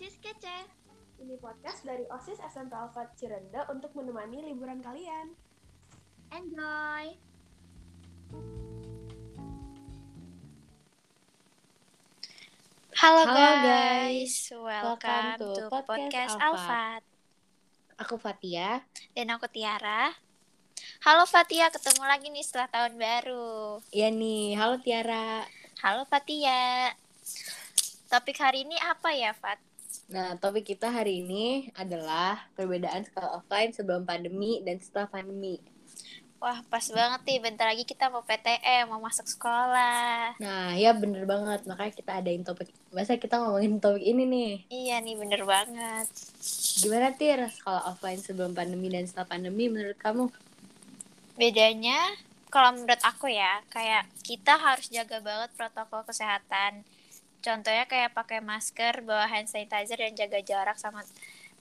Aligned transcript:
OSIS 0.00 0.16
Kece. 0.16 0.58
Ini 1.20 1.36
podcast 1.36 1.84
dari 1.84 2.08
OSIS 2.08 2.40
SMP 2.40 2.72
Alfat 2.72 3.20
Cirende 3.20 3.68
untuk 3.68 3.92
menemani 3.92 4.40
liburan 4.48 4.80
kalian. 4.80 5.36
Enjoy! 6.32 7.20
Halo, 12.96 13.28
Halo, 13.28 13.28
guys. 13.28 13.60
guys. 13.60 14.34
welcome, 14.56 14.88
Welcome 14.88 15.28
to 15.36 15.48
to 15.52 15.64
Podcast 15.68 15.92
podcast 15.92 16.34
Alfat. 16.40 16.48
Alfat. 16.48 17.02
Aku 18.00 18.16
Fatia. 18.16 18.80
Dan 19.12 19.36
aku 19.36 19.52
Tiara. 19.52 20.16
Halo 21.04 21.28
Fatia, 21.28 21.68
ketemu 21.68 22.08
lagi 22.08 22.32
nih 22.32 22.40
setelah 22.48 22.72
tahun 22.72 22.96
baru. 22.96 23.84
Iya 23.92 24.08
nih, 24.08 24.56
halo 24.56 24.80
Tiara. 24.80 25.44
Halo 25.84 26.08
Fatia. 26.08 26.88
Topik 28.08 28.40
hari 28.40 28.64
ini 28.64 28.80
apa 28.80 29.12
ya, 29.12 29.36
Fat? 29.36 29.60
Nah, 30.10 30.34
topik 30.42 30.74
kita 30.74 30.90
hari 30.90 31.22
ini 31.22 31.70
adalah 31.78 32.50
perbedaan 32.58 33.06
sekolah 33.06 33.38
offline 33.38 33.70
sebelum 33.70 34.02
pandemi 34.02 34.58
dan 34.66 34.82
setelah 34.82 35.06
pandemi. 35.06 35.62
Wah, 36.42 36.66
pas 36.66 36.82
banget 36.90 37.20
nih. 37.30 37.38
Bentar 37.38 37.70
lagi 37.70 37.86
kita 37.86 38.10
mau 38.10 38.26
PTM, 38.26 38.90
mau 38.90 38.98
masuk 38.98 39.28
sekolah. 39.28 40.34
Nah, 40.42 40.74
ya 40.74 40.90
bener 40.98 41.22
banget. 41.30 41.62
Makanya 41.62 41.92
kita 41.94 42.12
adain 42.18 42.42
topik. 42.42 42.74
Masa 42.90 43.22
kita 43.22 43.38
ngomongin 43.38 43.78
topik 43.78 44.02
ini 44.02 44.24
nih. 44.26 44.52
Iya 44.72 44.98
nih, 44.98 45.14
bener 45.14 45.46
banget. 45.46 46.10
Gimana 46.80 47.14
Tir, 47.14 47.46
sekolah 47.46 47.94
offline 47.94 48.18
sebelum 48.18 48.50
pandemi 48.50 48.90
dan 48.90 49.06
setelah 49.06 49.30
pandemi 49.30 49.70
menurut 49.70 50.00
kamu? 50.00 50.26
Bedanya, 51.38 52.18
kalau 52.50 52.74
menurut 52.74 52.98
aku 53.06 53.30
ya, 53.30 53.62
kayak 53.70 54.10
kita 54.26 54.58
harus 54.58 54.90
jaga 54.90 55.22
banget 55.22 55.54
protokol 55.54 56.02
kesehatan. 56.02 56.82
Contohnya 57.40 57.88
kayak 57.88 58.12
pakai 58.12 58.44
masker, 58.44 59.00
bawa 59.00 59.24
hand 59.24 59.48
sanitizer 59.48 59.96
dan 59.96 60.12
jaga 60.12 60.40
jarak 60.44 60.76
sama 60.76 61.00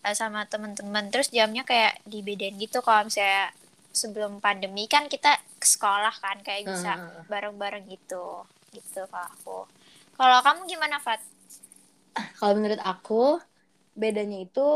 eh, 0.04 0.16
sama 0.16 0.44
teman-teman. 0.46 1.08
Terus 1.08 1.32
jamnya 1.32 1.64
kayak 1.64 2.04
dibedain 2.04 2.56
gitu 2.60 2.84
kalau 2.84 3.08
misalnya 3.08 3.56
sebelum 3.90 4.38
pandemi 4.38 4.86
kan 4.86 5.10
kita 5.10 5.40
ke 5.58 5.66
sekolah 5.68 6.14
kan 6.22 6.40
kayak 6.44 6.68
bisa 6.68 7.00
bareng-bareng 7.32 7.88
gitu. 7.88 8.44
Gitu 8.76 9.02
kalau 9.08 9.28
aku. 9.34 9.60
Kalau 10.20 10.38
kamu 10.44 10.60
gimana, 10.68 11.00
Fat? 11.00 11.24
Kalau 12.36 12.54
menurut 12.60 12.82
aku, 12.84 13.40
bedanya 13.96 14.44
itu 14.44 14.68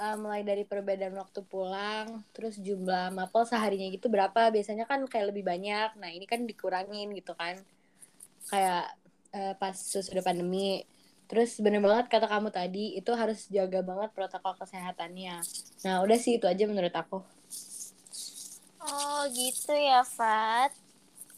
uh, 0.00 0.16
mulai 0.18 0.42
dari 0.42 0.66
perbedaan 0.66 1.14
waktu 1.14 1.46
pulang, 1.46 2.26
terus 2.34 2.58
jumlah 2.58 3.14
mapel 3.14 3.46
seharinya 3.46 3.86
gitu 3.94 4.10
berapa. 4.10 4.50
Biasanya 4.50 4.90
kan 4.90 5.06
kayak 5.06 5.30
lebih 5.30 5.46
banyak. 5.46 5.94
Nah, 6.02 6.10
ini 6.10 6.26
kan 6.26 6.42
dikurangin 6.50 7.14
gitu 7.14 7.30
kan. 7.38 7.62
Kayak 8.50 8.90
uh, 9.34 9.54
pas 9.58 9.74
sudah 9.76 10.22
pandemi. 10.22 10.82
Terus 11.30 11.62
bener 11.62 11.78
banget 11.78 12.10
kata 12.10 12.26
kamu 12.26 12.50
tadi, 12.50 12.98
itu 12.98 13.10
harus 13.14 13.46
jaga 13.46 13.86
banget 13.86 14.10
protokol 14.10 14.58
kesehatannya. 14.58 15.38
Nah, 15.86 16.02
udah 16.02 16.18
sih 16.18 16.42
itu 16.42 16.50
aja 16.50 16.66
menurut 16.66 16.90
aku. 16.90 17.22
Oh, 18.82 19.22
gitu 19.30 19.70
ya, 19.70 20.02
Fat. 20.02 20.74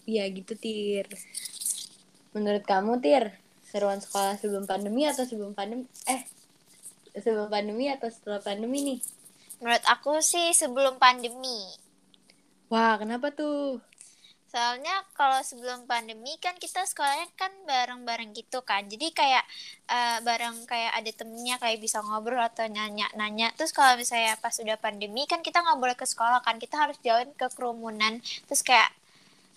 Iya 0.09 0.25
gitu, 0.33 0.57
Tir. 0.57 1.13
Menurut 2.33 2.65
kamu, 2.65 3.05
Tir, 3.05 3.37
seruan 3.69 4.01
sekolah 4.01 4.41
sebelum 4.41 4.65
pandemi 4.65 5.05
atau 5.05 5.29
sebelum 5.29 5.53
pandemi? 5.53 5.85
Eh, 6.09 6.25
sebelum 7.20 7.53
pandemi 7.53 7.93
atau 7.93 8.09
setelah 8.09 8.41
pandemi 8.41 8.81
nih? 8.81 9.01
Menurut 9.61 9.85
aku 9.85 10.25
sih 10.25 10.57
sebelum 10.57 10.97
pandemi. 10.97 11.69
Wah, 12.73 12.97
kenapa 12.97 13.29
tuh? 13.29 13.85
Soalnya 14.53 15.00
kalau 15.17 15.41
sebelum 15.41 15.89
pandemi 15.89 16.36
kan 16.36 16.53
kita 16.61 16.84
sekolahnya 16.84 17.25
kan 17.41 17.48
bareng-bareng 17.64 18.36
gitu 18.36 18.61
kan. 18.61 18.84
Jadi 18.84 19.08
kayak 19.17 19.41
eh, 19.89 20.20
bareng 20.20 20.69
kayak 20.69 20.92
ada 20.92 21.11
temennya 21.17 21.56
kayak 21.56 21.81
bisa 21.81 22.05
ngobrol 22.05 22.45
atau 22.45 22.69
nanya-nanya. 22.69 23.57
Terus 23.57 23.73
kalau 23.73 23.96
misalnya 23.96 24.36
pas 24.36 24.52
udah 24.61 24.77
pandemi 24.77 25.24
kan 25.24 25.40
kita 25.40 25.64
nggak 25.64 25.80
boleh 25.80 25.96
ke 25.96 26.05
sekolah 26.05 26.45
kan. 26.45 26.61
Kita 26.61 26.77
harus 26.85 27.01
jauhin 27.01 27.33
ke 27.33 27.48
kerumunan. 27.57 28.20
Terus 28.45 28.61
kayak 28.61 28.92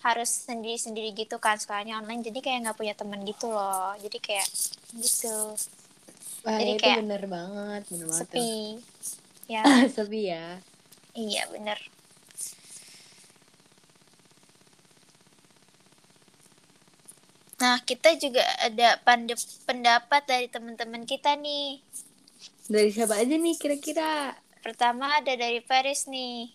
harus 0.00 0.48
sendiri-sendiri 0.48 1.12
gitu 1.12 1.36
kan 1.36 1.60
sekolahnya 1.60 2.00
online. 2.00 2.24
Jadi 2.24 2.40
kayak 2.40 2.58
nggak 2.64 2.78
punya 2.80 2.96
temen 2.96 3.20
gitu 3.28 3.52
loh. 3.52 3.92
Jadi 4.00 4.16
kayak 4.16 4.48
gitu. 4.96 5.52
Wah, 6.48 6.56
Jadi 6.56 6.72
itu 6.72 6.80
kayak 6.80 6.98
bener 7.04 7.22
banget, 7.28 7.82
bener 7.92 8.06
banget 8.08 8.26
tuh. 8.32 8.38
Sepi. 8.40 8.50
Ya, 9.44 9.62
Sepi 9.96 10.20
ya. 10.32 10.46
iya 11.12 11.44
bener. 11.52 11.76
Nah, 17.56 17.80
kita 17.80 18.12
juga 18.20 18.44
ada 18.60 19.00
pendapat 19.64 20.22
dari 20.28 20.46
teman-teman 20.52 21.08
kita 21.08 21.40
nih. 21.40 21.80
Dari 22.68 22.92
siapa 22.92 23.16
aja 23.16 23.32
nih 23.32 23.56
kira-kira? 23.56 24.36
Pertama 24.60 25.08
ada 25.16 25.32
dari 25.32 25.64
Paris 25.64 26.04
nih. 26.04 26.52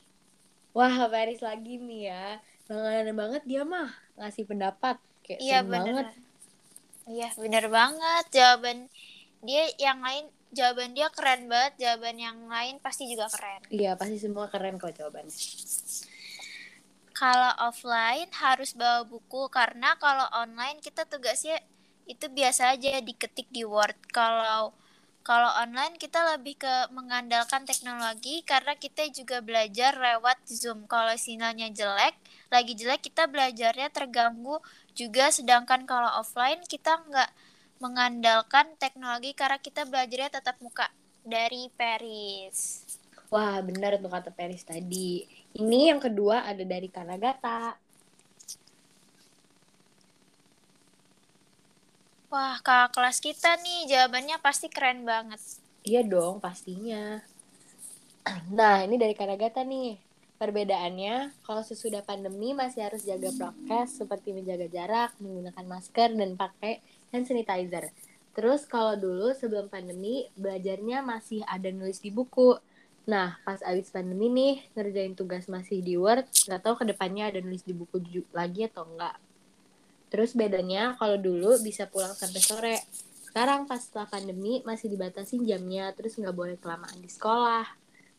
Wah, 0.78 1.10
Paris 1.10 1.42
lagi 1.42 1.82
nih 1.82 2.02
ya. 2.14 2.26
Bangga 2.70 3.12
banget 3.12 3.44
dia 3.50 3.66
mah 3.66 3.90
ngasih 4.16 4.46
pendapat. 4.46 4.96
Kayak 5.26 5.40
Iya 5.42 5.60
bener. 5.66 5.74
banget. 5.74 6.08
Iya 7.10 7.30
bener 7.36 7.66
banget. 7.68 8.26
Jawaban 8.32 8.78
dia 9.42 9.64
yang 9.82 10.00
lain, 10.06 10.30
jawaban 10.54 10.94
dia 10.94 11.10
keren 11.12 11.50
banget. 11.50 11.74
Jawaban 11.82 12.16
yang 12.22 12.38
lain 12.46 12.78
pasti 12.80 13.10
juga 13.10 13.28
keren. 13.28 13.66
Iya, 13.74 13.98
pasti 13.98 14.22
semua 14.22 14.48
keren 14.48 14.78
kok 14.78 14.94
jawabannya. 14.96 15.34
Kalau 17.22 17.54
offline 17.70 18.26
harus 18.34 18.74
bawa 18.74 19.06
buku 19.06 19.46
karena 19.54 19.94
kalau 20.02 20.26
online 20.34 20.82
kita 20.82 21.06
tugasnya 21.06 21.62
itu 22.10 22.26
biasa 22.34 22.74
aja 22.74 22.98
diketik 22.98 23.46
di 23.54 23.62
Word. 23.62 23.94
Kalau 24.10 24.74
kalau 25.22 25.54
online 25.54 26.02
kita 26.02 26.18
lebih 26.34 26.58
ke 26.58 26.90
mengandalkan 26.90 27.62
teknologi 27.62 28.42
karena 28.42 28.74
kita 28.74 29.06
juga 29.14 29.38
belajar 29.38 29.94
lewat 29.94 30.50
Zoom. 30.50 30.90
Kalau 30.90 31.14
sinyalnya 31.14 31.70
jelek, 31.70 32.18
lagi 32.50 32.74
jelek 32.74 33.06
kita 33.06 33.30
belajarnya 33.30 33.94
terganggu 33.94 34.58
juga. 34.98 35.30
Sedangkan 35.30 35.86
kalau 35.86 36.10
offline 36.18 36.66
kita 36.66 37.06
nggak 37.06 37.30
mengandalkan 37.78 38.74
teknologi 38.82 39.38
karena 39.38 39.62
kita 39.62 39.86
belajarnya 39.86 40.42
tetap 40.42 40.58
muka 40.58 40.90
dari 41.22 41.70
Paris. 41.78 42.82
Wah, 43.30 43.62
bener 43.62 44.02
tuh 44.02 44.10
kata 44.10 44.34
Paris 44.34 44.66
tadi. 44.66 45.41
Ini 45.52 45.92
yang 45.92 46.00
kedua 46.00 46.48
ada 46.48 46.64
dari 46.64 46.88
Kanagata. 46.88 47.76
Wah, 52.32 52.56
kakak 52.64 52.96
kelas 52.96 53.20
kita 53.20 53.60
nih 53.60 53.92
jawabannya 53.92 54.40
pasti 54.40 54.72
keren 54.72 55.04
banget. 55.04 55.44
Iya 55.84 56.08
dong, 56.08 56.40
pastinya. 56.40 57.20
Nah, 58.56 58.88
ini 58.88 58.96
dari 58.96 59.12
Kanagata 59.12 59.68
nih. 59.68 60.00
Perbedaannya, 60.40 61.44
kalau 61.46 61.62
sesudah 61.62 62.02
pandemi 62.02 62.56
masih 62.56 62.88
harus 62.88 63.06
jaga 63.06 63.30
prokes 63.36 64.02
seperti 64.02 64.34
menjaga 64.34 64.66
jarak, 64.72 65.14
menggunakan 65.22 65.66
masker, 65.70 66.18
dan 66.18 66.34
pakai 66.34 66.82
hand 67.14 67.30
sanitizer. 67.30 67.94
Terus 68.32 68.66
kalau 68.66 68.98
dulu 68.98 69.36
sebelum 69.38 69.68
pandemi, 69.70 70.32
belajarnya 70.40 71.04
masih 71.04 71.46
ada 71.46 71.70
nulis 71.70 72.00
di 72.00 72.10
buku. 72.10 72.58
Nah, 73.10 73.38
pas 73.42 73.58
abis 73.66 73.90
pandemi 73.90 74.30
nih, 74.30 74.56
ngerjain 74.78 75.18
tugas 75.18 75.50
masih 75.50 75.82
di 75.82 75.98
Word, 75.98 76.26
nggak 76.48 76.62
tahu 76.62 76.76
ke 76.82 76.86
depannya 76.94 77.34
ada 77.34 77.42
nulis 77.42 77.66
di 77.66 77.74
buku 77.74 77.98
lagi 78.32 78.70
atau 78.70 78.86
enggak. 78.86 79.18
Terus 80.12 80.36
bedanya, 80.36 80.94
kalau 81.00 81.18
dulu 81.18 81.58
bisa 81.64 81.88
pulang 81.88 82.14
sampai 82.14 82.42
sore. 82.44 82.78
Sekarang 83.26 83.64
pas 83.64 83.80
setelah 83.80 84.06
pandemi, 84.12 84.60
masih 84.68 84.92
dibatasin 84.92 85.42
jamnya, 85.48 85.96
terus 85.96 86.20
nggak 86.20 86.36
boleh 86.36 86.56
kelamaan 86.60 87.00
di 87.00 87.08
sekolah. 87.08 87.64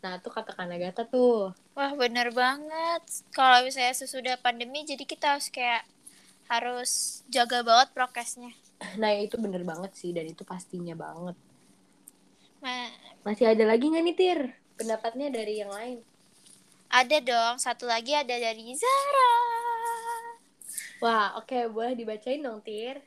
Nah, 0.02 0.18
tuh 0.18 0.32
kata 0.32 0.56
Kanagata 0.56 1.04
tuh. 1.06 1.52
Wah, 1.76 1.92
bener 1.94 2.32
banget. 2.32 3.02
Kalau 3.32 3.60
misalnya 3.62 3.92
sesudah 3.92 4.34
pandemi, 4.40 4.82
jadi 4.88 5.04
kita 5.04 5.36
harus 5.36 5.52
kayak 5.52 5.84
harus 6.48 7.22
jaga 7.28 7.60
banget 7.62 7.88
prokesnya. 7.92 8.52
Nah, 8.98 9.12
itu 9.14 9.36
bener 9.38 9.62
banget 9.62 9.92
sih, 9.94 10.10
dan 10.16 10.26
itu 10.26 10.42
pastinya 10.48 10.96
banget. 10.96 11.36
Ma- 12.64 12.92
Masih 13.22 13.46
ada 13.52 13.64
lagi 13.68 13.86
nggak 13.88 14.04
nih, 14.04 14.16
Tir? 14.16 14.40
Pendapatnya 14.76 15.28
dari 15.28 15.60
yang 15.60 15.72
lain. 15.72 15.98
ada 16.92 17.18
dong, 17.24 17.56
satu 17.56 17.88
lagi 17.88 18.12
ada 18.12 18.36
dari 18.36 18.68
Zara. 18.76 19.32
Wah, 21.00 21.40
oke, 21.40 21.72
boleh 21.72 21.96
dibacain 21.96 22.38
dong, 22.38 22.60
Tir. 22.60 23.00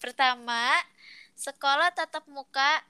Pertama, 0.00 0.72
sekolah 1.36 1.92
tatap 1.92 2.24
muka 2.32 2.80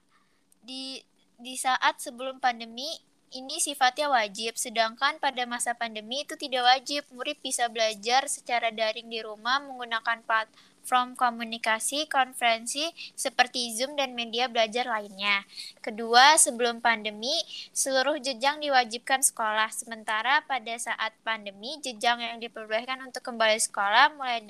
di 0.62 1.02
di 1.36 1.58
saat 1.58 1.98
sebelum 1.98 2.38
pandemi 2.38 2.88
ini 3.34 3.58
sifatnya 3.58 4.06
wajib, 4.06 4.54
sedangkan 4.54 5.18
pada 5.18 5.42
masa 5.44 5.74
pandemi 5.74 6.22
itu 6.22 6.38
tidak 6.38 6.62
wajib. 6.62 7.02
Murid 7.10 7.42
bisa 7.42 7.66
belajar 7.66 8.30
secara 8.30 8.70
daring 8.70 9.10
di 9.10 9.18
rumah 9.18 9.58
menggunakan 9.58 10.22
platform 10.22 11.18
komunikasi, 11.18 12.06
konferensi 12.06 12.86
seperti 13.18 13.74
Zoom 13.74 13.98
dan 13.98 14.14
media 14.14 14.46
belajar 14.46 14.86
lainnya. 14.86 15.42
Kedua, 15.82 16.38
sebelum 16.38 16.78
pandemi, 16.78 17.34
seluruh 17.74 18.22
jenjang 18.22 18.62
diwajibkan 18.62 19.26
sekolah. 19.26 19.74
Sementara 19.74 20.46
pada 20.46 20.78
saat 20.78 21.10
pandemi, 21.26 21.74
jenjang 21.82 22.22
yang 22.22 22.38
diperbolehkan 22.38 23.02
untuk 23.02 23.26
kembali 23.26 23.58
sekolah 23.58 24.14
mulai 24.14 24.46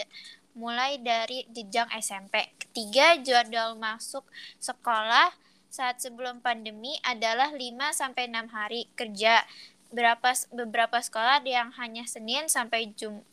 mulai 0.55 1.03
dari 1.03 1.49
jenjang 1.51 1.91
SMP. 1.99 2.47
Ketiga, 2.61 3.19
jadwal 3.19 3.75
masuk 3.75 4.23
sekolah 4.63 5.44
saat 5.75 5.99
sebelum 5.99 6.39
pandemi 6.39 6.95
adalah 7.03 7.51
5 7.51 7.91
sampai 7.91 8.31
6 8.31 8.47
hari 8.55 8.87
kerja. 8.95 9.43
Berapa 9.91 10.31
beberapa 10.55 11.03
sekolah 11.03 11.43
yang 11.43 11.75
hanya 11.75 12.07
Senin 12.07 12.47
sampai 12.47 12.95
Jum 12.95 13.27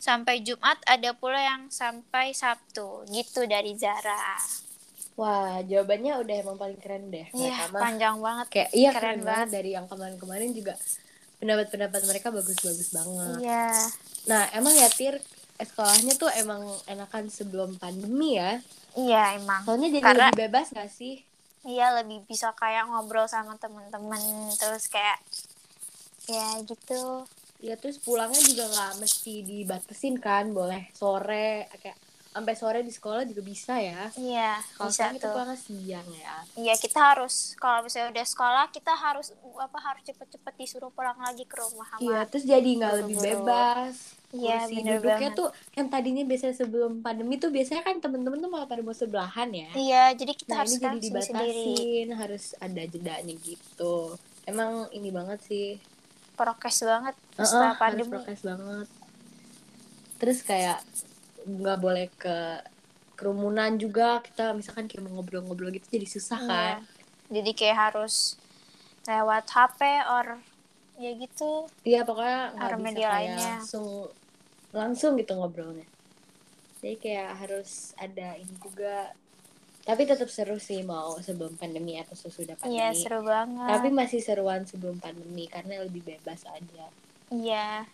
sampai 0.00 0.40
Jumat, 0.40 0.80
ada 0.88 1.12
pula 1.12 1.38
yang 1.38 1.68
sampai 1.68 2.32
Sabtu. 2.32 3.04
Gitu 3.12 3.44
dari 3.46 3.76
Zara. 3.76 4.40
Wah, 5.20 5.60
jawabannya 5.60 6.16
udah 6.24 6.34
emang 6.40 6.56
paling 6.56 6.80
keren 6.80 7.12
deh. 7.12 7.28
Iya, 7.36 7.68
panjang 7.68 8.16
banget. 8.16 8.46
kayak 8.48 8.68
iya 8.72 8.90
keren 8.96 9.20
keren, 9.20 9.28
banget 9.28 9.48
banget. 9.52 9.56
dari 9.60 9.70
yang 9.76 9.84
kemarin-kemarin 9.84 10.50
juga 10.56 10.74
pendapat-pendapat 11.44 12.02
mereka 12.08 12.32
bagus-bagus 12.32 12.88
banget. 12.96 13.36
Iya. 13.44 13.68
Nah, 14.32 14.42
emang 14.56 14.72
ya 14.72 14.88
Tir 14.88 15.20
sekolahnya 15.60 16.16
tuh 16.16 16.32
emang 16.32 16.64
enakan 16.88 17.28
sebelum 17.28 17.76
pandemi 17.76 18.40
ya. 18.40 18.56
Iya, 18.96 19.36
emang. 19.36 19.68
Soalnya 19.68 19.92
jadi 19.92 20.04
Karena- 20.04 20.32
lebih 20.32 20.48
bebas 20.48 20.72
gak 20.72 20.88
sih? 20.88 21.20
Iya, 21.60 22.00
lebih 22.00 22.24
bisa 22.24 22.56
kayak 22.56 22.88
ngobrol 22.88 23.28
sama 23.28 23.52
temen-temen 23.60 24.20
terus 24.56 24.88
kayak 24.88 25.20
ya 26.24 26.56
gitu. 26.64 27.28
Ya 27.60 27.76
terus 27.76 28.00
pulangnya 28.00 28.40
juga 28.40 28.64
nggak 28.72 28.92
mesti 29.04 29.44
dibatasin 29.44 30.16
kan, 30.16 30.48
boleh 30.56 30.88
sore 30.96 31.68
kayak 31.84 31.98
sampai 32.32 32.54
sore 32.56 32.80
di 32.80 32.92
sekolah 32.94 33.28
juga 33.28 33.42
bisa 33.44 33.76
ya. 33.76 34.08
Iya, 34.16 34.56
Kalau 34.78 34.88
bisa 34.88 35.04
kita 35.12 35.28
tuh. 35.28 35.56
siang 35.60 36.08
ya. 36.16 36.34
Iya, 36.56 36.74
kita 36.80 37.00
harus 37.12 37.52
kalau 37.60 37.84
misalnya 37.84 38.16
udah 38.16 38.26
sekolah, 38.26 38.64
kita 38.72 38.92
harus 38.96 39.34
apa 39.60 39.78
harus 39.84 40.02
cepet-cepet 40.08 40.54
disuruh 40.56 40.88
pulang 40.96 41.18
lagi 41.20 41.44
ke 41.44 41.60
rumah 41.60 41.88
Iya, 42.00 42.24
terus 42.24 42.44
jadi 42.48 42.68
nggak 42.80 42.94
lebih 43.04 43.16
bebas. 43.20 44.19
Iya, 44.30 44.62
Kursi 44.62 44.74
bener 44.78 45.02
duduknya 45.02 45.30
banget. 45.34 45.40
tuh 45.42 45.48
yang 45.74 45.88
tadinya 45.90 46.22
biasanya 46.22 46.54
sebelum 46.54 46.92
pandemi 47.02 47.34
tuh 47.42 47.50
biasanya 47.50 47.82
kan 47.82 47.98
temen-temen 47.98 48.38
tuh 48.38 48.50
malah 48.50 48.70
pada 48.70 48.78
mau 48.86 48.94
sebelahan 48.94 49.50
ya. 49.50 49.70
Iya, 49.74 50.02
jadi 50.14 50.32
kita 50.38 50.50
Nah 50.54 50.58
harus 50.62 50.72
ini 50.78 50.82
jadi 50.86 50.98
dibatasin, 51.02 52.08
harus 52.14 52.44
ada 52.62 52.82
jedanya 52.86 53.34
gitu. 53.42 54.14
Emang 54.46 54.86
ini 54.94 55.10
banget 55.10 55.42
sih. 55.42 55.68
Prokes 56.38 56.86
banget 56.86 57.18
Heeh, 57.34 57.42
setelah 57.42 57.74
harus 57.74 57.80
pandemi. 57.82 58.10
prokes 58.14 58.42
banget. 58.46 58.88
Terus 60.22 60.38
kayak 60.46 60.78
nggak 61.50 61.78
boleh 61.82 62.06
ke 62.14 62.62
kerumunan 63.18 63.76
juga 63.76 64.22
kita 64.22 64.54
misalkan 64.56 64.86
kayak 64.88 65.04
mau 65.04 65.20
ngobrol-ngobrol 65.20 65.74
gitu 65.74 65.90
jadi 65.90 66.06
susah 66.06 66.40
kan. 66.46 66.74
Iya. 66.80 67.34
Jadi 67.34 67.50
kayak 67.52 67.78
harus 67.90 68.38
lewat 69.10 69.44
HP 69.50 69.80
or 70.06 70.38
ya 71.00 71.10
gitu. 71.16 71.66
Iya 71.82 72.04
pokoknya 72.04 72.40
nggak 72.56 72.78
bisa 72.78 72.96
kayak 72.96 73.12
lainnya. 73.12 73.52
langsung 73.58 73.86
langsung 74.70 75.18
gitu 75.18 75.34
ngobrolnya. 75.34 75.86
Jadi 76.80 76.96
kayak 76.96 77.30
harus 77.36 77.92
ada 77.96 78.34
ini 78.34 78.54
juga. 78.56 79.12
Tapi 79.80 80.04
tetap 80.04 80.28
seru 80.28 80.60
sih 80.60 80.84
mau 80.84 81.16
sebelum 81.18 81.56
pandemi 81.56 81.96
atau 81.96 82.12
sesudah 82.12 82.54
Iya, 82.62 82.92
pandemi. 82.92 83.00
seru 83.00 83.20
banget. 83.24 83.68
Tapi 83.68 83.88
masih 83.90 84.20
seruan 84.20 84.62
sebelum 84.64 85.00
pandemi 85.00 85.48
karena 85.48 85.80
lebih 85.80 86.04
bebas 86.04 86.44
aja. 86.46 86.84
Iya. 87.32 87.88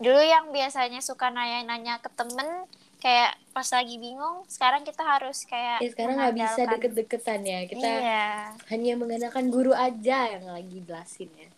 Dulu 0.00 0.18
yang 0.18 0.50
biasanya 0.50 1.04
suka 1.04 1.28
nanya-nanya 1.28 2.00
ke 2.00 2.08
temen 2.16 2.64
kayak 2.98 3.34
pas 3.52 3.66
lagi 3.68 3.98
bingung, 3.98 4.46
sekarang 4.46 4.86
kita 4.86 5.02
harus 5.04 5.44
kayak 5.44 5.82
Ya 5.84 5.90
sekarang 5.90 6.16
nggak 6.16 6.34
bisa 6.38 6.62
deket-deketan 6.64 7.40
ya. 7.44 7.60
Kita 7.68 7.86
Iya. 7.86 8.26
hanya 8.72 8.92
mengandalkan 8.96 9.52
guru 9.52 9.76
aja 9.76 10.32
yang 10.32 10.48
lagi 10.48 10.80
jelasin 10.80 11.28
ya. 11.36 11.48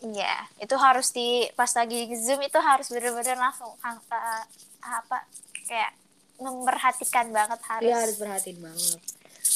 Iya, 0.00 0.48
itu 0.56 0.74
harus 0.80 1.12
di 1.12 1.44
pas 1.52 1.68
lagi 1.76 2.08
Zoom 2.16 2.40
itu 2.40 2.56
harus 2.56 2.88
bener-bener 2.88 3.36
langsung 3.36 3.68
apa, 3.84 4.48
apa 4.80 5.28
kayak 5.68 5.92
memperhatikan 6.40 7.28
banget 7.28 7.60
harus. 7.68 7.84
Iya 7.84 7.96
harus 8.00 8.16
perhatiin 8.16 8.58
banget. 8.64 9.00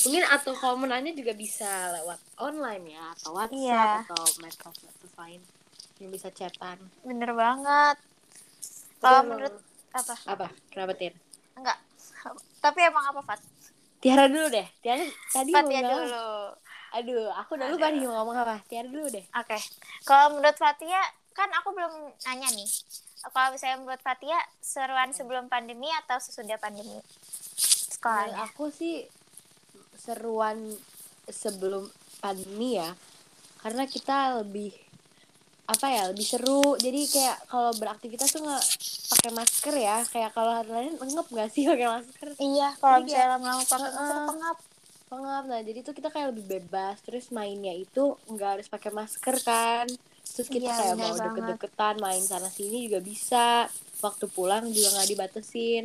Mungkin 0.05 0.25
atau 0.29 0.53
kalau 0.53 0.77
mau 0.77 0.85
nanya 0.85 1.17
juga 1.17 1.33
bisa 1.33 1.65
lewat 1.97 2.21
online 2.37 2.93
ya 2.93 3.05
atau 3.17 3.31
WhatsApp 3.41 3.57
Iya. 3.57 3.87
atau 4.05 4.25
medsos 4.45 4.77
lain 5.17 5.41
yang 5.97 6.11
bisa 6.13 6.29
chatan. 6.29 6.77
Bener 7.01 7.33
banget. 7.33 7.97
Kalau 9.01 9.21
menurut 9.25 9.55
apa? 9.97 10.15
apa? 10.29 10.47
Kenapa 10.69 10.93
Tir? 10.93 11.17
Enggak. 11.57 11.79
Tapi 12.61 12.81
emang 12.85 13.05
apa, 13.17 13.21
Fat? 13.25 13.41
Tiara 14.05 14.29
dulu 14.29 14.53
deh. 14.53 14.69
Tiara 14.85 15.09
tadi 15.33 15.53
Fat 15.57 15.65
mau 15.65 15.73
ya 15.73 15.81
dulu. 15.89 16.29
Aduh, 16.95 17.27
aku 17.35 17.59
udah 17.59 17.69
lupa 17.75 17.91
nih 17.91 18.07
mau 18.07 18.23
ngomong 18.23 18.37
apa. 18.39 18.57
Tiara 18.71 18.87
dulu 18.87 19.11
deh. 19.11 19.27
Oke. 19.35 19.59
Kalau 20.07 20.39
menurut 20.39 20.55
Fatia, 20.55 21.03
kan 21.35 21.51
aku 21.59 21.75
belum 21.75 21.91
nanya 22.23 22.49
nih. 22.55 22.71
Kalau 23.27 23.51
misalnya 23.51 23.83
menurut 23.83 23.99
Fatia, 23.99 24.39
seruan 24.63 25.11
sebelum 25.11 25.51
pandemi 25.51 25.91
atau 26.07 26.23
sesudah 26.23 26.55
pandemi? 26.63 26.95
Menurut 26.95 27.11
Sekolahnya. 27.59 28.47
aku 28.47 28.71
sih 28.71 29.11
seruan 29.99 30.79
sebelum 31.27 31.91
pandemi 32.23 32.79
ya. 32.79 32.95
Karena 33.59 33.91
kita 33.91 34.45
lebih 34.45 34.71
apa 35.65 35.89
ya 35.89 36.13
lebih 36.13 36.29
seru 36.29 36.77
jadi 36.77 37.09
kayak 37.09 37.49
kalau 37.49 37.73
beraktivitas 37.81 38.37
tuh 38.37 38.45
nggak 38.45 38.65
pakai 39.17 39.31
masker 39.33 39.75
ya 39.81 40.05
kayak 40.13 40.37
kalau 40.37 40.53
hari 40.53 40.69
lain 40.69 41.01
ngep 41.01 41.25
nggak 41.25 41.49
sih 41.49 41.65
pakai 41.65 41.89
masker 41.89 42.29
Iya, 42.37 42.69
kalau 42.77 43.01
misalnya 43.01 43.29
lama-lama 43.41 43.65
pakai 43.65 43.89
masker 43.89 44.19
pengap. 44.29 44.57
Pengap 45.15 45.43
nah 45.51 45.61
jadi 45.63 45.79
tuh 45.87 45.95
kita 45.99 46.09
kayak 46.15 46.29
lebih 46.35 46.47
bebas. 46.55 46.97
Terus 47.07 47.31
mainnya 47.37 47.75
itu 47.75 48.05
nggak 48.33 48.51
harus 48.61 48.69
pakai 48.75 48.91
masker 48.99 49.37
kan? 49.51 49.87
Terus 50.35 50.49
kita 50.51 50.71
Iya, 50.71 50.77
kayak 50.79 50.95
benar 50.95 51.03
mau 51.03 51.15
banget. 51.15 51.25
deket-deketan 51.25 51.97
main 52.05 52.25
sana 52.27 52.51
sini 52.51 52.77
juga 52.87 52.99
bisa. 53.05 53.47
Waktu 54.05 54.25
pulang 54.37 54.65
juga 54.71 54.89
nggak 54.99 55.11
dibatesin 55.13 55.85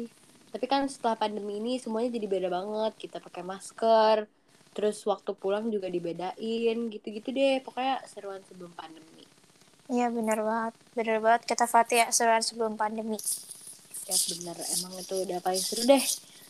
tapi 0.50 0.66
kan 0.66 0.90
setelah 0.90 1.14
pandemi 1.14 1.62
ini 1.62 1.78
semuanya 1.78 2.10
jadi 2.18 2.28
beda 2.36 2.50
banget. 2.50 2.94
Kita 2.98 3.18
pakai 3.22 3.44
masker 3.46 4.18
terus 4.76 4.98
waktu 5.06 5.31
pulang 5.38 5.70
juga 5.70 5.88
dibedain. 5.96 6.78
Gitu-gitu 6.94 7.30
deh. 7.30 7.62
Pokoknya 7.66 8.02
seruan 8.10 8.42
sebelum 8.50 8.74
pandemi. 8.74 9.26
Iya, 9.90 10.08
bener 10.14 10.40
banget. 10.42 10.74
Bener 10.98 11.18
banget 11.22 11.42
kata 11.50 11.66
Fatia, 11.66 12.06
seruan 12.14 12.42
sebelum 12.42 12.74
pandemi. 12.78 13.18
ya 14.10 14.18
bener. 14.34 14.58
Emang 14.76 14.94
itu 14.98 15.16
udah 15.26 15.40
paling 15.46 15.62
seru 15.62 15.86
deh 15.86 16.02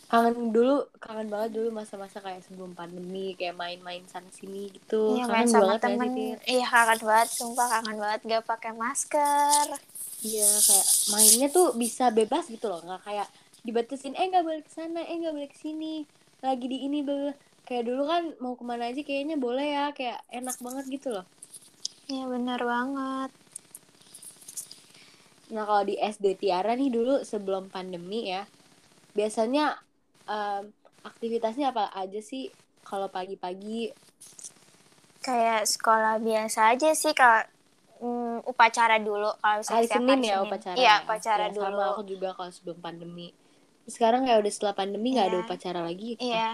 kangen 0.10 0.50
dulu 0.50 0.90
kangen 0.98 1.30
banget 1.30 1.50
dulu 1.54 1.70
masa-masa 1.72 2.18
kayak 2.18 2.42
sebelum 2.42 2.74
pandemi 2.74 3.38
kayak 3.38 3.54
main-main 3.54 4.02
sana 4.06 4.26
sini 4.30 4.74
gitu 4.74 5.14
Iya, 5.14 5.24
kangen 5.24 5.32
main 5.32 5.48
sama 5.48 5.64
banget 5.78 5.82
temen. 5.86 6.10
Tir? 6.18 6.38
Iya, 6.46 6.66
kangen 6.66 7.00
banget. 7.00 7.30
Sumpah 7.30 7.68
kangen 7.70 7.98
banget 7.98 8.20
gak 8.26 8.44
pakai 8.44 8.72
masker. 8.74 9.66
Iya 10.20 10.50
kayak 10.60 10.88
mainnya 11.08 11.48
tuh 11.48 11.72
bisa 11.74 12.10
bebas 12.10 12.50
gitu 12.50 12.68
loh 12.68 12.82
nggak 12.82 13.02
kayak 13.02 13.28
dibatasin 13.62 14.16
eh 14.16 14.28
nggak 14.28 14.44
boleh 14.44 14.60
ke 14.60 14.72
sana 14.72 15.00
eh 15.02 15.16
nggak 15.16 15.32
boleh 15.32 15.48
ke 15.48 15.56
sini 15.56 16.04
lagi 16.40 16.66
di 16.66 16.84
ini 16.84 17.00
bla 17.00 17.32
kayak 17.64 17.88
dulu 17.88 18.04
kan 18.04 18.24
mau 18.40 18.56
ke 18.56 18.64
mana 18.64 18.92
aja 18.92 19.00
kayaknya 19.00 19.40
boleh 19.40 19.68
ya 19.70 19.86
kayak 19.94 20.20
enak 20.30 20.58
banget 20.60 20.86
gitu 20.90 21.16
loh 21.16 21.24
Iya, 22.10 22.26
bener 22.26 22.58
banget. 22.60 23.30
nah 25.50 25.64
kalau 25.64 25.84
di 25.84 25.96
SD 25.96 26.36
Tiara 26.36 26.74
nih 26.74 26.90
dulu 26.90 27.22
sebelum 27.24 27.70
pandemi 27.70 28.28
ya 28.28 28.44
biasanya 29.14 29.78
em, 30.30 30.64
aktivitasnya 31.02 31.74
apa 31.74 31.90
aja 31.98 32.20
sih 32.22 32.54
kalau 32.86 33.10
pagi-pagi 33.10 33.90
Kayak 35.20 35.68
sekolah 35.68 36.16
biasa 36.24 36.72
aja 36.74 36.96
sih 36.96 37.12
kalau 37.12 37.44
mm, 38.00 38.48
upacara 38.48 38.96
dulu 39.04 39.30
kalau 39.44 39.60
hari 39.68 39.86
Senin 39.86 40.20
ya 40.24 40.40
Senin. 40.40 40.48
upacara 40.48 40.78
Iya, 40.80 40.94
ya? 40.96 41.04
upacara 41.04 41.46
Ya, 41.52 41.56
dulu. 41.56 41.76
sama 41.76 41.84
aku 41.92 42.04
juga 42.08 42.30
kalau 42.38 42.52
sebelum 42.56 42.80
pandemi 42.80 43.28
sekarang 43.90 44.22
kayak 44.30 44.40
udah 44.46 44.54
setelah 44.54 44.76
pandemi 44.78 45.08
nggak 45.18 45.28
ada 45.28 45.38
Iya. 45.38 45.44
upacara 45.44 45.80
lagi 45.84 46.10
Iya. 46.22 46.50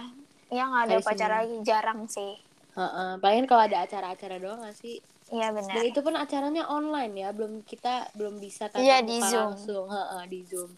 Iya 0.49 0.63
nggak 0.71 0.83
ada 0.87 0.95
Hari 0.95 1.03
upacara 1.03 1.33
Senin. 1.33 1.41
lagi, 1.45 1.57
jarang 1.67 1.99
sih. 2.09 2.31
Heeh, 2.75 3.09
paling 3.23 3.45
kalau 3.47 3.63
ada 3.71 3.77
acara-acara 3.87 4.35
doang 4.35 4.59
gak 4.65 4.75
sih 4.75 4.99
Iya 5.25 5.47
benar. 5.57 5.73
Dan 5.73 5.83
itu 5.89 5.99
pun 6.05 6.13
acaranya 6.13 6.63
online 6.69 7.13
ya, 7.17 7.29
belum 7.33 7.65
kita 7.65 8.13
belum 8.13 8.37
bisa 8.37 8.69
tatap 8.69 8.81
Iya, 8.83 8.97
di 9.01 9.17
Zoom. 9.25 9.49
langsung, 9.49 9.85
Heeh, 9.89 10.23
di 10.29 10.39
Zoom. 10.45 10.71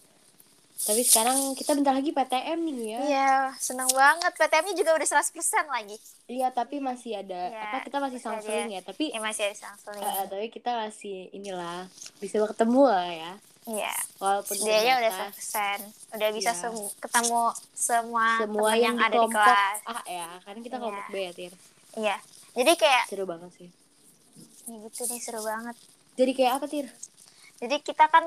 Tapi 0.78 1.02
sekarang 1.02 1.38
kita 1.54 1.74
bentar 1.74 1.90
lagi 1.92 2.14
PTM 2.14 2.60
nih 2.62 2.78
ya. 2.86 3.00
Iya, 3.02 3.32
seneng 3.58 3.90
banget. 3.90 4.30
PTM-nya 4.32 4.76
juga 4.76 4.94
udah 4.94 5.08
100% 5.10 5.34
lagi. 5.66 5.98
Iya, 6.28 6.48
tapi 6.50 6.78
masih 6.78 7.18
ada 7.18 7.50
Iya, 7.50 7.62
apa 7.66 7.78
kita 7.82 7.98
masih 7.98 8.20
counseling 8.20 8.70
ya, 8.70 8.82
tapi 8.82 9.10
Ya 9.10 9.20
masih 9.20 9.44
ada 9.50 9.58
eh, 9.98 10.26
tapi 10.28 10.46
kita 10.48 10.72
masih 10.78 11.34
inilah 11.34 11.90
bisa 12.20 12.38
ketemu 12.46 12.82
lah 12.86 13.10
ya. 13.10 13.32
Iya. 13.66 13.96
Walaupun 14.18 14.56
Dia 14.60 14.96
udah 14.96 15.12
terbatas. 15.12 15.50
100%. 15.50 15.80
Udah 16.14 16.30
bisa 16.32 16.52
Iya. 16.52 16.62
sem- 16.62 16.92
ketemu 17.02 17.42
semua, 17.74 18.28
semua 18.40 18.70
yang, 18.72 18.96
yang, 18.96 18.96
ada 19.02 19.18
di 19.18 19.28
kelas. 19.28 19.78
A 19.84 19.96
ya, 20.06 20.28
karena 20.40 20.60
kita 20.62 20.76
Iya. 20.76 20.82
kelompok 20.84 21.06
B 21.10 21.16
ya, 21.18 21.32
Tir. 21.34 21.54
Iya. 21.98 22.16
Jadi 22.54 22.72
kayak 22.76 23.04
Seru 23.08 23.26
banget 23.26 23.50
sih. 23.54 23.70
ya 24.68 24.76
gitu 24.84 25.02
nih 25.06 25.20
seru 25.20 25.42
banget. 25.42 25.76
Jadi 26.16 26.32
kayak 26.34 26.52
apa, 26.60 26.66
Tir? 26.68 26.88
Jadi 27.58 27.76
kita 27.82 28.06
kan 28.06 28.24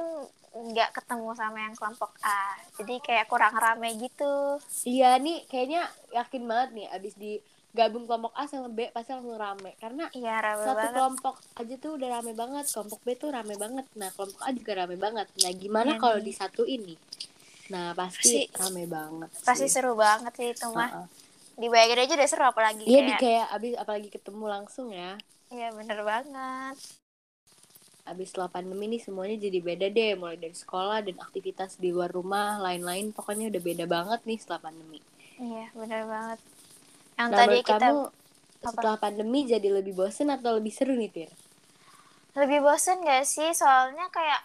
nggak 0.53 0.91
ketemu 0.93 1.31
sama 1.33 1.59
yang 1.61 1.75
kelompok 1.75 2.11
A. 2.21 2.55
Jadi 2.75 2.99
kayak 2.99 3.27
kurang 3.27 3.55
rame 3.55 3.95
gitu. 3.97 4.59
Iya 4.83 5.17
nih 5.17 5.47
kayaknya 5.47 5.83
yakin 6.11 6.43
banget 6.43 6.69
nih 6.73 6.87
abis 6.91 7.15
digabung 7.15 8.05
kelompok 8.05 8.35
A 8.35 8.45
sama 8.45 8.67
B 8.67 8.91
pasti 8.91 9.11
langsung 9.11 9.37
rame 9.37 9.79
karena 9.79 10.11
Iya 10.11 10.35
rame 10.41 10.61
satu 10.61 10.75
banget. 10.77 10.93
kelompok 10.93 11.35
aja 11.55 11.75
tuh 11.77 11.91
udah 11.95 12.09
rame 12.13 12.33
banget 12.35 12.65
kelompok 12.67 13.01
B 13.01 13.15
tuh 13.15 13.31
rame 13.31 13.55
banget 13.55 13.87
nah 13.95 14.11
kelompok 14.11 14.41
A 14.41 14.51
juga 14.51 14.73
rame 14.77 14.97
banget 14.97 15.27
nah 15.37 15.53
gimana 15.53 15.91
Iya 15.91 15.99
kalau 15.99 16.19
nih. 16.19 16.27
disatuin 16.27 16.83
nih 16.85 16.99
nah 17.71 17.95
pasti, 17.95 18.45
Pasti- 18.45 18.59
rame 18.59 18.85
banget 18.85 19.31
Pasti 19.41 19.65
sih. 19.65 19.71
seru 19.71 19.95
banget 19.95 20.33
sih 20.35 20.51
itu 20.51 20.67
mah. 20.69 20.91
Heeh. 20.91 21.07
dibayangin 21.57 22.03
aja 22.03 22.15
udah 22.17 22.29
seru 22.29 22.45
apalagi 22.45 22.83
Iya 22.83 23.01
di 23.01 23.13
kayak 23.13 23.21
kayak 23.21 23.47
abis 23.53 23.73
apalagi 23.77 24.09
ketemu 24.09 24.45
langsung 24.49 24.91
ya. 24.91 25.15
iya 25.49 25.71
bener 25.71 26.03
banget 26.03 26.75
Abis 28.11 28.35
setelah 28.35 28.51
pandemi 28.51 28.91
nih 28.91 29.03
semuanya 29.07 29.37
jadi 29.39 29.59
beda 29.63 29.87
deh, 29.89 30.13
mulai 30.19 30.35
dari 30.35 30.57
sekolah 30.57 30.99
dan 31.07 31.17
aktivitas 31.23 31.79
di 31.79 31.95
luar 31.95 32.11
rumah, 32.11 32.59
lain-lain 32.59 33.15
pokoknya 33.15 33.47
udah 33.53 33.63
beda 33.63 33.85
banget 33.87 34.21
nih 34.27 34.39
setelah 34.43 34.61
pandemi. 34.67 35.01
iya 35.41 35.67
bener 35.73 36.03
banget 36.05 36.41
yang 37.17 37.31
Nah, 37.31 37.39
tadi 37.39 37.59
kita 37.65 37.89
kamu 37.89 38.03
setelah 38.61 38.97
pandemi 39.01 39.41
jadi 39.49 39.69
lebih 39.73 39.95
bosen 39.97 40.29
atau 40.29 40.51
lebih 40.59 40.73
seru 40.75 40.93
nih, 40.99 41.11
Tir? 41.15 41.31
lebih 42.39 42.63
bosen 42.63 43.03
gak 43.03 43.27
sih 43.27 43.51
soalnya 43.51 44.07
kayak 44.15 44.41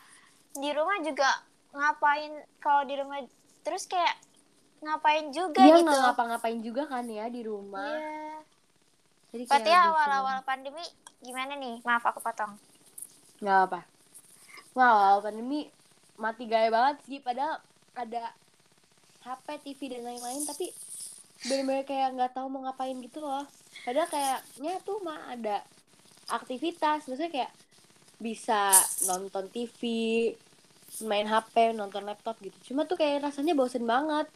di 0.58 0.70
rumah 0.74 0.98
juga 1.06 1.30
ngapain 1.76 2.32
kalau 2.64 2.82
di 2.88 2.96
rumah 2.98 3.20
terus 3.62 3.86
kayak 3.86 4.16
ngapain 4.82 5.30
juga 5.34 5.62
Iya 5.66 5.82
gitu 5.82 5.96
ngapa-ngapain 5.98 6.60
juga 6.62 6.84
kan 6.86 7.06
ya 7.10 7.26
di 7.28 7.42
rumah. 7.42 7.98
Iya. 7.98 8.38
Jadi 9.36 9.44
Berarti 9.52 9.72
awal-awal 9.74 10.38
pandemi 10.48 10.86
gimana 11.20 11.58
nih? 11.60 11.84
Maaf 11.84 12.06
aku 12.08 12.24
potong. 12.24 12.56
Nggak 13.40 13.60
apa. 13.72 13.82
Awal 14.76 15.24
pandemi 15.24 15.72
mati 16.20 16.48
gaya 16.48 16.68
banget 16.72 17.00
sih, 17.08 17.20
padahal 17.24 17.60
ada 17.96 18.32
HP, 19.24 19.48
TV 19.64 19.80
dan 19.98 20.04
lain-lain, 20.06 20.44
tapi 20.44 20.72
bener-bener 21.48 21.84
kayak 21.84 22.16
nggak 22.16 22.32
tahu 22.36 22.48
mau 22.52 22.68
ngapain 22.68 22.96
gitu 23.00 23.24
loh. 23.24 23.48
Padahal 23.84 24.08
kayaknya 24.08 24.80
tuh 24.84 25.00
mah 25.04 25.32
ada 25.32 25.64
aktivitas, 26.32 27.08
maksudnya 27.08 27.32
kayak 27.32 27.52
bisa 28.20 28.72
nonton 29.08 29.52
TV, 29.52 29.82
main 31.04 31.28
HP, 31.28 31.76
nonton 31.76 32.08
laptop 32.08 32.40
gitu. 32.40 32.72
Cuma 32.72 32.88
tuh 32.88 32.96
kayak 32.96 33.28
rasanya 33.28 33.58
bosen 33.58 33.84
banget. 33.84 34.30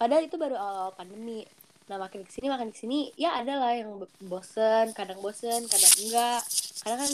Padahal 0.00 0.24
itu 0.24 0.36
baru 0.40 0.56
awal 0.56 0.88
pandemi. 0.96 1.44
Nah 1.86 1.96
makin 2.02 2.26
ke 2.26 2.30
sini 2.34 2.50
makin 2.50 2.74
ke 2.74 2.78
sini 2.82 3.14
ya 3.14 3.38
ada 3.38 3.56
lah 3.60 3.72
yang 3.76 4.00
bo- 4.00 4.18
bosen, 4.26 4.90
kadang 4.96 5.20
bosen, 5.20 5.68
kadang 5.68 5.94
enggak. 6.02 6.42
Karena 6.82 6.96
kan 7.04 7.12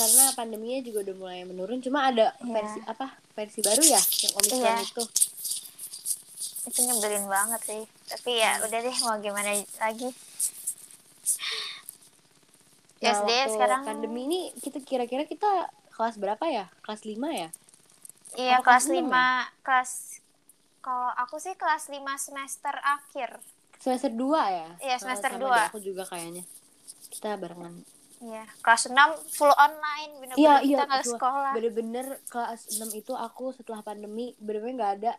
karena 0.00 0.24
pandeminya 0.32 0.80
juga 0.80 0.98
udah 1.04 1.14
mulai 1.14 1.44
menurun. 1.44 1.78
Cuma 1.78 2.08
ada 2.08 2.32
Iya. 2.34 2.48
versi 2.48 2.80
apa 2.84 3.06
versi 3.34 3.60
baru 3.60 3.82
ya 3.84 4.00
yang 4.00 4.32
omikron 4.34 4.60
Iya. 4.62 4.74
itu. 4.80 5.02
Itu 6.62 6.78
nyebelin 6.82 7.26
banget 7.26 7.60
sih. 7.62 7.82
Tapi 8.06 8.30
ya 8.34 8.56
Hmm. 8.56 8.64
udah 8.64 8.78
deh 8.80 8.96
mau 9.02 9.16
gimana 9.18 9.50
lagi. 9.78 10.08
Nah, 13.00 13.16
SD 13.16 13.30
waktu 13.30 13.50
sekarang 13.50 13.80
pandemi 13.82 14.20
ini 14.24 14.40
kita 14.56 14.78
kira-kira 14.80 15.24
kita 15.24 15.48
kelas 15.90 16.16
berapa 16.16 16.44
ya? 16.46 16.68
Kelas 16.80 17.02
5 17.02 17.28
ya? 17.30 17.48
Iya 18.32 18.60
apa 18.60 18.64
kelas 18.66 18.84
kelas 18.84 18.94
enam 18.94 19.08
5 19.08 19.24
kelas 19.60 19.90
kalau 20.80 21.10
aku 21.14 21.36
sih 21.36 21.54
kelas 21.54 21.88
5 21.88 22.16
semester 22.16 22.72
akhir. 22.78 23.40
Semester 23.76 24.12
2 24.12 24.40
ya? 24.46 24.68
Iya, 24.78 24.96
semester 24.96 25.32
sama 25.32 25.40
dua. 25.40 25.56
deh, 25.56 25.68
aku 25.68 25.80
juga 25.80 26.04
kayaknya. 26.04 26.44
Kita 27.08 27.36
barengan. 27.36 27.80
Iya, 28.20 28.44
kelas 28.60 28.92
6 28.92 29.16
full 29.32 29.48
online 29.56 30.12
bener-bener 30.20 30.44
Iya, 30.44 30.54
kita 30.60 30.68
iya, 30.68 30.80
betul. 30.84 31.12
sekolah. 31.16 31.52
Bener-bener 31.56 32.06
kelas 32.28 32.60
6 32.76 32.92
itu 32.92 33.12
aku 33.16 33.56
setelah 33.56 33.80
pandemi 33.80 34.36
bener-bener 34.36 34.76
nggak 34.76 34.94
ada 35.00 35.12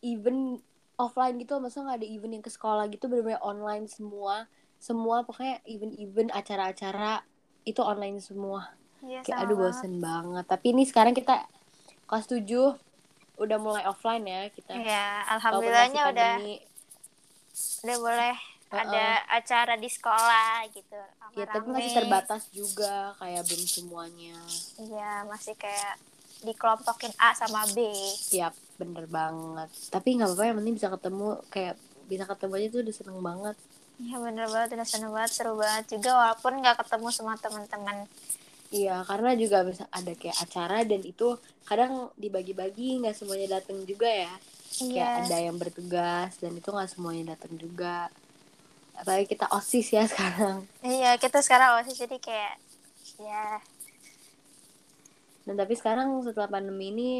event 0.00 0.64
offline 0.96 1.36
gitu, 1.36 1.60
maksudnya 1.60 1.92
nggak 1.92 2.00
ada 2.00 2.08
event 2.08 2.32
yang 2.40 2.44
ke 2.44 2.52
sekolah 2.52 2.84
gitu, 2.88 3.04
bener-bener 3.12 3.40
online 3.44 3.84
semua. 3.92 4.48
Semua 4.80 5.20
pokoknya 5.28 5.60
event-event 5.68 6.32
acara-acara 6.32 7.20
itu 7.68 7.80
online 7.84 8.24
semua. 8.24 8.72
Iya, 9.04 9.20
Kayak 9.20 9.38
aduh 9.44 9.56
bosen 9.60 10.00
banget. 10.00 10.44
Tapi 10.48 10.66
ini 10.72 10.88
sekarang 10.88 11.12
kita 11.12 11.44
kelas 12.08 12.24
7 12.24 12.72
udah 13.36 13.58
mulai 13.60 13.84
offline 13.84 14.24
ya 14.24 14.48
kita. 14.48 14.72
Iya, 14.72 15.28
alhamdulillahnya 15.36 16.02
udah 16.08 16.32
pandemi. 16.40 16.56
udah 17.84 17.96
boleh 18.00 18.36
Uh-uh. 18.66 18.82
ada 18.82 19.06
acara 19.30 19.74
di 19.78 19.86
sekolah 19.86 20.66
gitu. 20.74 20.98
Ya 21.38 21.46
tapi 21.46 21.70
masih 21.70 21.92
terbatas 21.94 22.50
juga 22.50 23.14
kayak 23.22 23.46
belum 23.46 23.66
semuanya. 23.66 24.38
Iya, 24.80 25.22
masih 25.30 25.54
kayak 25.54 26.02
dikelompokin 26.42 27.14
A 27.16 27.32
sama 27.32 27.62
B. 27.70 27.86
Siap, 28.16 28.52
bener 28.76 29.06
banget. 29.06 29.70
Tapi 29.88 30.18
nggak 30.18 30.28
apa-apa 30.34 30.44
yang 30.50 30.56
penting 30.60 30.74
bisa 30.76 30.88
ketemu 30.90 31.28
kayak 31.48 31.74
bisa 32.06 32.24
ketemu 32.26 32.52
aja 32.58 32.66
tuh 32.70 32.80
udah 32.82 32.94
seneng 32.94 33.18
banget. 33.22 33.56
Iya 33.96 34.16
bener 34.20 34.46
banget, 34.52 34.68
udah 34.76 34.88
seneng 34.88 35.12
banget, 35.14 35.30
seru 35.32 35.54
banget 35.56 35.84
juga 35.96 36.10
walaupun 36.12 36.52
nggak 36.60 36.76
ketemu 36.84 37.08
sama 37.14 37.32
teman-teman. 37.40 37.96
Iya, 38.74 39.06
karena 39.06 39.30
juga 39.38 39.62
bisa 39.62 39.86
ada 39.94 40.12
kayak 40.12 40.36
acara 40.42 40.82
dan 40.82 41.00
itu 41.06 41.38
kadang 41.64 42.10
dibagi-bagi 42.18 42.98
nggak 43.00 43.14
semuanya 43.14 43.62
datang 43.62 43.78
juga 43.86 44.10
ya. 44.10 44.34
Kayak 44.76 44.92
Iya. 44.92 45.08
ada 45.24 45.38
yang 45.38 45.56
bertugas 45.56 46.30
dan 46.42 46.52
itu 46.52 46.68
nggak 46.68 46.90
semuanya 46.92 47.38
datang 47.38 47.56
juga. 47.56 48.10
Apalagi 48.96 49.26
kita 49.28 49.46
osis 49.50 49.92
ya 49.92 50.04
sekarang. 50.08 50.64
Iya, 50.80 51.16
kita 51.16 51.40
sekarang 51.40 51.80
osis 51.80 52.00
jadi 52.00 52.16
kayak 52.16 52.54
ya 53.16 53.60
Dan 55.42 55.54
tapi 55.54 55.72
sekarang 55.72 56.20
setelah 56.20 56.50
pandemi 56.50 56.90
ini 56.90 57.10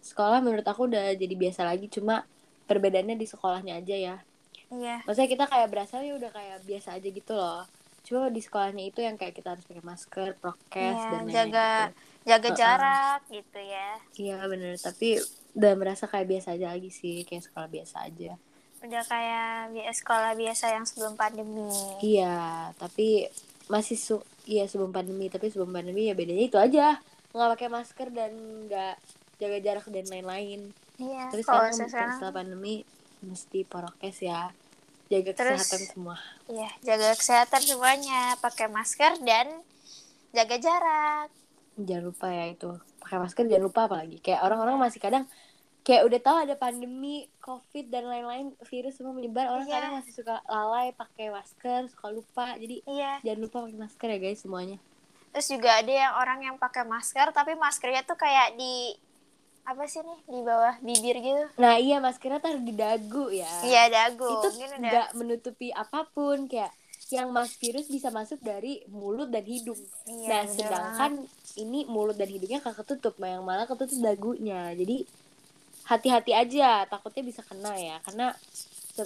sekolah 0.00 0.38
menurut 0.38 0.62
aku 0.62 0.86
udah 0.86 1.14
jadi 1.14 1.34
biasa 1.34 1.62
lagi 1.62 1.86
cuma 1.86 2.26
perbedaannya 2.66 3.14
di 3.14 3.26
sekolahnya 3.26 3.78
aja 3.78 3.96
ya. 3.96 4.16
iya 4.70 5.02
Maksudnya 5.02 5.30
kita 5.30 5.44
kayak 5.46 5.68
berasa 5.68 5.98
ya 5.98 6.14
udah 6.14 6.30
kayak 6.30 6.62
biasa 6.62 6.94
aja 6.96 7.08
gitu 7.08 7.32
loh. 7.34 7.66
Cuma 8.02 8.30
di 8.30 8.42
sekolahnya 8.42 8.82
itu 8.86 8.98
yang 8.98 9.14
kayak 9.14 9.34
kita 9.34 9.54
harus 9.54 9.62
pakai 9.62 9.82
masker, 9.82 10.28
prokes 10.38 10.74
Iya, 10.74 11.06
dan 11.06 11.20
lain-lain 11.22 11.34
jaga- 11.34 11.90
gitu. 11.90 11.98
jaga 12.22 12.48
Uh-uh. 12.48 12.58
jarak 12.58 13.20
gitu 13.30 13.60
ya. 13.62 13.90
Iya 14.14 14.36
bener, 14.46 14.74
tapi 14.78 15.08
udah 15.52 15.72
merasa 15.74 16.04
kayak 16.06 16.26
biasa 16.28 16.48
aja 16.54 16.66
lagi 16.74 16.90
sih, 16.90 17.22
kayak 17.22 17.46
sekolah 17.46 17.68
biasa 17.70 17.96
aja. 18.06 18.34
Udah 18.82 19.02
kayak 19.06 19.46
bi- 19.70 19.86
sekolah 19.86 20.34
biasa 20.34 20.74
yang 20.74 20.82
sebelum 20.82 21.14
pandemi. 21.14 21.70
Iya, 22.02 22.36
tapi 22.76 23.30
masih 23.66 23.94
su 23.94 24.16
iya 24.44 24.66
sebelum 24.66 24.90
pandemi, 24.90 25.30
tapi 25.30 25.48
sebelum 25.48 25.70
pandemi 25.70 26.10
ya 26.10 26.14
bedanya 26.14 26.44
itu 26.44 26.58
aja. 26.58 26.98
Nggak 27.30 27.48
pakai 27.54 27.68
masker 27.70 28.08
dan 28.10 28.32
nggak 28.66 28.94
jaga 29.38 29.58
jarak 29.60 29.86
dan 29.86 30.04
lain-lain. 30.04 30.60
Iya, 30.98 31.30
Tapi 31.30 31.42
kalau 31.42 31.66
sekarang, 31.66 31.88
sekarang 31.88 32.10
setelah 32.16 32.34
pandemi 32.34 32.74
mesti 33.20 33.62
prokes 33.62 34.18
ya. 34.20 34.50
Jaga 35.06 35.30
Terus- 35.32 35.62
kesehatan 35.62 35.82
semua. 35.86 36.16
iya, 36.46 36.70
jaga 36.80 37.14
kesehatan 37.14 37.62
semuanya, 37.62 38.34
pakai 38.38 38.66
masker 38.66 39.20
dan 39.20 39.46
jaga 40.30 40.56
jarak. 40.58 41.28
Jangan 41.74 42.04
lupa 42.04 42.26
ya 42.28 42.44
itu. 42.48 42.70
Pakai 42.98 43.18
masker 43.18 43.44
jangan 43.46 43.64
lupa 43.64 43.80
apalagi. 43.86 44.18
Kayak 44.18 44.42
orang-orang 44.42 44.76
masih 44.78 44.98
kadang 44.98 45.24
kayak 45.82 46.02
udah 46.06 46.20
tahu 46.22 46.36
ada 46.46 46.54
pandemi 46.54 47.26
covid 47.42 47.90
dan 47.90 48.06
lain-lain 48.06 48.54
virus 48.70 48.98
semua 48.98 49.10
menyebar. 49.10 49.50
Orang 49.50 49.66
Iya. 49.66 49.74
kadang 49.78 49.92
masih 49.98 50.12
suka 50.14 50.38
lalai 50.46 50.94
pakai 50.94 51.34
masker 51.34 51.90
suka 51.90 52.06
lupa. 52.08 52.54
Jadi 52.54 52.86
Iya. 52.86 53.18
jangan 53.26 53.40
lupa 53.42 53.56
pakai 53.66 53.78
masker 53.78 54.08
ya 54.08 54.18
guys 54.18 54.40
semuanya. 54.40 54.78
Terus 55.32 55.48
juga 55.48 55.70
ada 55.80 55.92
yang 55.92 56.12
orang 56.14 56.38
yang 56.44 56.56
pakai 56.56 56.86
masker 56.86 57.34
tapi 57.34 57.58
maskernya 57.58 58.06
tuh 58.06 58.14
kayak 58.14 58.54
di 58.54 58.94
apa 59.62 59.86
sih 59.86 60.02
nih 60.02 60.20
di 60.26 60.40
bawah 60.42 60.74
bibir 60.82 61.22
gitu. 61.22 61.44
nah 61.54 61.78
iya 61.78 62.02
maskernya 62.02 62.42
taruh 62.42 62.58
di 62.58 62.74
dagu 62.74 63.30
ya. 63.30 63.46
Iya 63.62 63.82
dagu. 63.90 64.26
itu 64.26 64.48
nggak 64.78 65.14
menutupi 65.14 65.70
apa 65.70 66.06
pun. 66.10 66.46
Kayak 66.46 66.74
yang 67.12 67.28
mas 67.28 67.52
virus 67.60 67.92
bisa 67.92 68.08
masuk 68.08 68.40
dari 68.40 68.82
mulut 68.88 69.28
dan 69.28 69.44
hidung. 69.44 69.78
Iya, 70.08 70.26
nah 70.28 70.42
bener 70.46 70.54
sedangkan 70.56 71.12
ini 71.60 71.84
mulut 71.84 72.16
dan 72.16 72.26
hidungnya 72.26 72.58
nggak 72.58 72.82
ketutup 72.82 73.20
nah 73.20 73.36
yang 73.38 73.44
malah 73.44 73.66
ketutup 73.66 73.98
dagunya. 74.00 74.72
Jadi 74.74 75.04
hati-hati 75.84 76.32
aja. 76.32 76.84
Takutnya 76.86 77.22
bisa 77.22 77.40
kena 77.40 77.74
ya. 77.74 77.96
Karena 78.00 78.34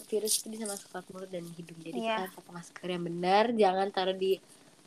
virus 0.07 0.43
itu 0.43 0.51
bisa 0.51 0.65
masuk 0.65 0.89
ke 0.89 0.99
mulut 1.11 1.31
dan 1.31 1.47
hidung. 1.47 1.79
Jadi 1.79 1.99
Iya. 1.99 2.27
kita 2.27 2.35
pakai 2.35 2.53
masker 2.53 2.87
yang 2.89 3.05
benar. 3.05 3.45
Jangan 3.53 3.89
taruh 3.91 4.17
di 4.17 4.33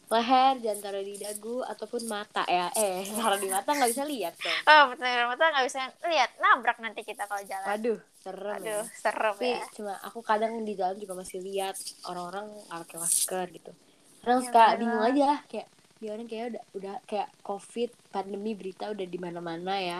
leher 0.09 0.57
jangan 0.57 0.79
taruh 0.81 1.05
di 1.05 1.15
dagu 1.15 1.61
ataupun 1.61 2.01
mata 2.05 2.41
ya. 2.43 2.73
Eh 2.73 3.05
taruh 3.13 3.37
di 3.37 3.45
mata 3.45 3.69
nggak 3.69 3.89
bisa 3.89 4.03
lihat 4.03 4.33
tuh 4.35 4.49
Oh, 4.65 4.89
betul 4.89 5.05
mata 5.05 5.43
nggak 5.47 5.65
bisa 5.65 5.81
lihat, 6.03 6.29
nabrak 6.41 6.77
nanti 6.81 7.05
kita 7.05 7.29
kalau 7.29 7.45
jalan. 7.45 7.69
aduh 7.69 7.99
serem 8.17 8.57
ya. 8.57 8.81
Aduh, 8.81 8.83
serem 8.91 9.33
tapi 9.37 9.49
ya. 9.53 9.61
cuma 9.69 9.93
aku 10.01 10.19
kadang 10.19 10.65
di 10.65 10.73
jalan 10.73 10.97
juga 10.97 11.13
masih 11.13 11.39
lihat 11.39 11.77
orang-orang 12.09 12.49
nggak 12.49 12.79
pakai 12.83 12.97
masker 12.97 13.45
gitu. 13.53 13.71
Kadang 14.19 14.39
Iya, 14.41 14.47
suka 14.49 14.63
bener 14.65 14.77
bingung 14.81 15.03
aja 15.05 15.29
kayak 15.45 15.67
dia 15.99 16.15
orang 16.15 16.31
kayak 16.31 16.55
udah 16.55 16.63
udah 16.79 16.95
kayak 17.03 17.27
covid 17.43 17.91
pandemi 18.07 18.55
berita 18.55 18.87
udah 18.87 19.03
di 19.03 19.19
mana-mana 19.19 19.75
ya. 19.83 19.99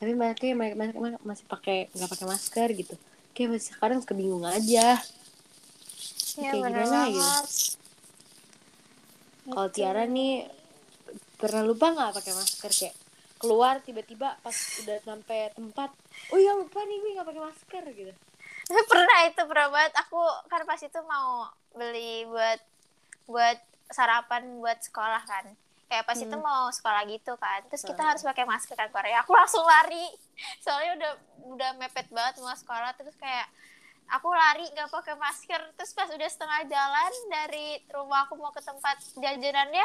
Tapi 0.00 0.16
mereka 0.16 0.48
mereka 0.56 0.74
masih, 0.80 1.20
masih 1.20 1.44
pakai 1.44 1.92
nggak 1.92 2.10
pakai 2.16 2.26
masker 2.26 2.68
gitu. 2.72 2.94
Kayak 3.36 3.48
masih 3.52 3.70
sekarang 3.76 4.00
kebingung 4.00 4.48
aja. 4.48 4.96
Iya, 6.34 6.50
kayak 6.50 6.54
gimana 6.56 6.80
gitu 6.80 6.90
banget. 6.90 7.46
kalau 9.44 9.68
Gitu. 9.68 9.76
Tiara 9.76 10.04
nih 10.08 10.32
pernah 11.36 11.62
lupa 11.62 11.92
nggak 11.92 12.12
pakai 12.16 12.32
masker? 12.32 12.70
Kayak 12.72 12.94
keluar 13.36 13.74
tiba-tiba 13.84 14.40
pas 14.40 14.56
udah 14.80 14.96
sampai 15.04 15.52
tempat 15.52 15.92
oh 16.32 16.40
ya 16.40 16.56
lupa 16.56 16.80
nih 16.88 16.96
gue 16.96 17.10
nggak 17.20 17.28
pakai 17.28 17.42
masker 17.44 17.84
gitu. 17.92 18.12
Pernah 18.90 19.18
itu 19.28 19.42
pernah 19.44 19.68
banget. 19.68 19.92
Aku 20.08 20.16
kan 20.48 20.64
pas 20.64 20.80
itu 20.80 21.00
mau 21.04 21.52
beli 21.76 22.24
buat 22.24 22.56
buat 23.28 23.60
sarapan 23.86 24.42
buat 24.58 24.80
sekolah 24.80 25.22
kan 25.22 25.44
kayak 25.84 26.04
pas 26.04 26.16
itu 26.16 26.30
Hmm. 26.30 26.42
mau 26.42 26.66
sekolah 26.68 27.04
gitu 27.04 27.36
kan 27.36 27.60
terus 27.66 27.82
kita 27.82 27.98
Hmm. 27.98 28.10
harus 28.10 28.22
pakai 28.22 28.44
masker 28.44 28.74
kan 28.74 28.88
Korea 28.88 29.20
aku 29.20 29.32
langsung 29.32 29.62
lari 29.62 30.08
soalnya 30.64 30.92
udah 30.94 31.12
udah 31.50 31.70
mepet 31.76 32.08
banget 32.08 32.40
mau 32.40 32.52
sekolah 32.52 32.94
terus 32.94 33.14
kayak 33.14 33.46
aku 34.06 34.28
lari 34.28 34.68
nggak 34.68 34.90
pakai 34.90 35.16
masker 35.16 35.60
terus 35.72 35.92
pas 35.92 36.04
udah 36.06 36.26
setengah 36.26 36.60
jalan 36.66 37.12
dari 37.26 37.66
rumah 37.88 38.24
aku 38.24 38.36
mau 38.36 38.50
ke 38.50 38.60
tempat 38.60 39.00
jajanannya 39.14 39.80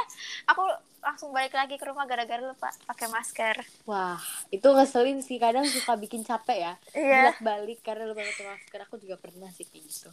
aku 0.45 0.63
langsung 0.99 1.31
balik 1.31 1.53
lagi 1.53 1.75
ke 1.75 1.85
rumah 1.85 2.03
gara-gara 2.03 2.41
lupa 2.41 2.67
pakai 2.85 3.07
masker 3.07 3.55
Wah, 3.85 4.19
itu 4.49 4.67
ngeselin 4.67 5.19
sih. 5.19 5.39
Kadang 5.39 5.63
suka 5.65 5.95
bikin 5.95 6.21
capek 6.21 6.57
ya. 6.59 6.73
iya 6.91 7.31
Bolak-balik 7.31 7.79
karena 7.79 8.05
lupa 8.05 8.21
pakai 8.21 8.45
masker. 8.49 8.79
Aku 8.83 8.95
juga 8.97 9.15
pernah 9.15 9.47
sih 9.49 9.63
kayak 9.63 9.81
gitu. 9.83 10.09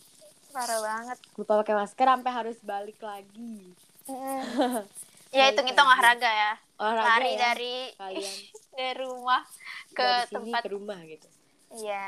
Parah 0.56 0.80
banget 0.80 1.18
Lupa 1.34 1.52
pakai 1.60 1.75
masker 1.76 2.06
sampai 2.08 2.32
harus 2.32 2.58
balik 2.62 2.98
lagi. 2.98 3.76
ya 5.36 5.44
Balik 5.44 5.50
hitung-hitung 5.52 5.84
lagi. 5.84 5.92
olahraga 5.92 6.30
ya 6.32 6.52
Olahraga 6.76 7.08
lari 7.12 7.30
ya, 7.30 7.38
dari 7.42 7.75
kalian 7.94 8.34
dari 8.78 8.94
rumah 8.98 9.42
ke 9.90 10.00
dari 10.00 10.25
sini 10.25 10.32
tempat 10.32 10.62
ke 10.62 10.70
rumah 10.70 10.98
gitu. 11.04 11.28
iya 11.76 12.04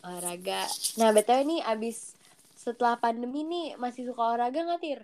Olahraga. 0.00 0.64
Nah, 0.96 1.12
BTW 1.12 1.40
nih 1.44 1.60
abis 1.62 2.16
setelah 2.54 2.96
pandemi 2.96 3.40
nih 3.42 3.76
masih 3.76 4.04
suka 4.04 4.20
olahraga 4.22 4.60
nggak 4.62 4.80
Tir? 4.80 5.00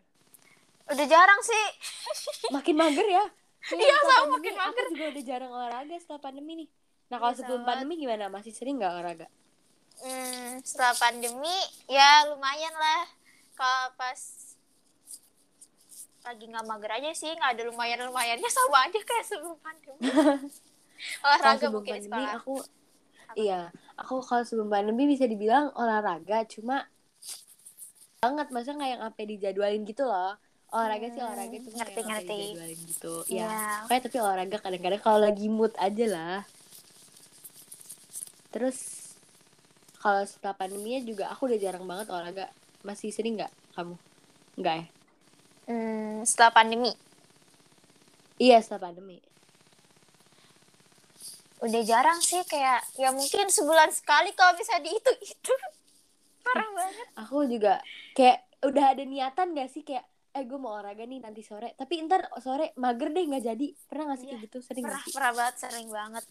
udah 0.86 1.02
jarang 1.04 1.40
sih 1.42 1.64
Makin 2.54 2.74
mager 2.76 3.04
ya? 3.04 3.24
Iya, 3.66 3.96
sama, 3.98 4.38
makin 4.38 4.54
pandemi, 4.54 4.78
Aku 4.78 4.94
juga 4.94 5.04
udah 5.10 5.24
jarang 5.26 5.50
olahraga 5.50 5.94
setelah 5.98 6.22
pandemi 6.22 6.52
nih. 6.62 6.68
Nah, 7.06 7.18
kalau 7.18 7.34
Iya, 7.34 7.38
sebelum 7.42 7.62
pandemi 7.66 7.98
gimana? 7.98 8.30
Masih 8.30 8.54
sering 8.54 8.78
nggak 8.78 8.92
olahraga? 8.94 9.26
Hmm, 10.02 10.60
setelah 10.66 10.94
pandemi 10.98 11.56
ya 11.88 12.28
lumayan 12.32 12.74
lah 12.74 13.04
kalau 13.56 13.94
pas 13.96 14.20
lagi 16.26 16.44
nggak 16.50 16.66
mager 16.66 16.90
aja 16.90 17.10
sih 17.14 17.30
nggak 17.30 17.54
ada 17.54 17.62
lumayan 17.70 18.02
lumayannya 18.02 18.50
sama 18.50 18.90
aja 18.90 18.98
kayak 18.98 19.24
sebelum 19.24 19.56
pandemi 19.62 20.00
olahraga 21.24 21.70
sebelum 21.70 21.74
mungkin 21.80 21.92
pandemi 21.94 22.10
sekolah 22.10 22.32
aku 22.34 22.54
iya, 23.36 23.60
aku 24.00 24.24
kalau 24.24 24.42
sebelum 24.42 24.68
pandemi 24.72 25.04
bisa 25.06 25.28
dibilang 25.28 25.70
olahraga 25.76 26.42
cuma 26.48 26.88
banget 28.26 28.48
masa 28.50 28.74
nggak 28.74 28.90
yang 28.90 29.02
sampai 29.06 29.24
dijadwalin 29.28 29.82
gitu 29.86 30.02
loh. 30.02 30.34
Olahraga 30.74 31.06
sih 31.14 31.20
Hmm, 31.22 31.30
olahraga 31.30 31.56
cuma 31.62 31.76
ngerti, 31.78 31.94
yang 31.94 32.08
ngerti. 32.10 32.34
dijadwalin 32.34 32.80
gitu. 32.90 33.14
Iya. 33.30 33.46
Ya. 33.46 33.66
Kayak 33.86 34.02
tapi 34.10 34.16
olahraga 34.18 34.56
kadang-kadang 34.58 35.02
kalau 35.04 35.20
lagi 35.22 35.46
mood 35.46 35.72
aja 35.78 36.06
lah. 36.10 36.38
Terus 38.50 38.78
kalau 40.06 40.22
setelah 40.22 40.54
pandeminya 40.54 41.02
juga 41.02 41.34
aku 41.34 41.50
udah 41.50 41.58
jarang 41.58 41.82
banget 41.82 42.06
olahraga. 42.14 42.46
Masih 42.86 43.10
sering 43.10 43.42
nggak 43.42 43.50
kamu? 43.74 43.98
Nggak 44.54 44.74
ya? 44.78 44.86
Hmm, 45.66 46.22
setelah 46.22 46.54
pandemi. 46.54 46.94
Iya 48.38 48.62
setelah 48.62 48.94
pandemi. 48.94 49.18
udah 51.56 51.82
jarang 51.88 52.20
sih 52.20 52.44
kayak 52.44 52.84
ya 53.00 53.16
mungkin 53.16 53.48
sebulan 53.48 53.88
sekali 53.88 54.28
kalau 54.36 54.52
bisa 54.60 54.76
dihitung 54.76 55.16
itu 55.18 55.52
parah 56.44 56.68
banget. 56.68 57.06
Aku 57.26 57.48
juga 57.48 57.80
kayak 58.12 58.44
udah 58.62 58.92
ada 58.92 59.02
niatan 59.02 59.56
gak 59.56 59.72
sih? 59.72 59.80
Kayak 59.80 60.04
eh 60.36 60.44
gue 60.44 60.58
mau 60.60 60.76
olahraga 60.76 61.08
nih 61.08 61.18
nanti 61.18 61.40
sore. 61.40 61.72
Tapi 61.74 62.04
ntar 62.04 62.28
sore 62.44 62.76
mager 62.76 63.08
deh 63.08 63.24
nggak 63.24 63.42
jadi. 63.42 63.66
Pernah 63.88 64.14
gak 64.14 64.18
sih 64.20 64.26
kayak 64.30 64.42
gitu? 64.46 64.58
Sering 64.62 64.84
pernah 64.84 65.00
gak 65.00 65.08
sih? 65.08 65.12
pernah 65.16 65.32
banget 65.32 65.54
sering 65.58 65.88
banget. 65.88 66.24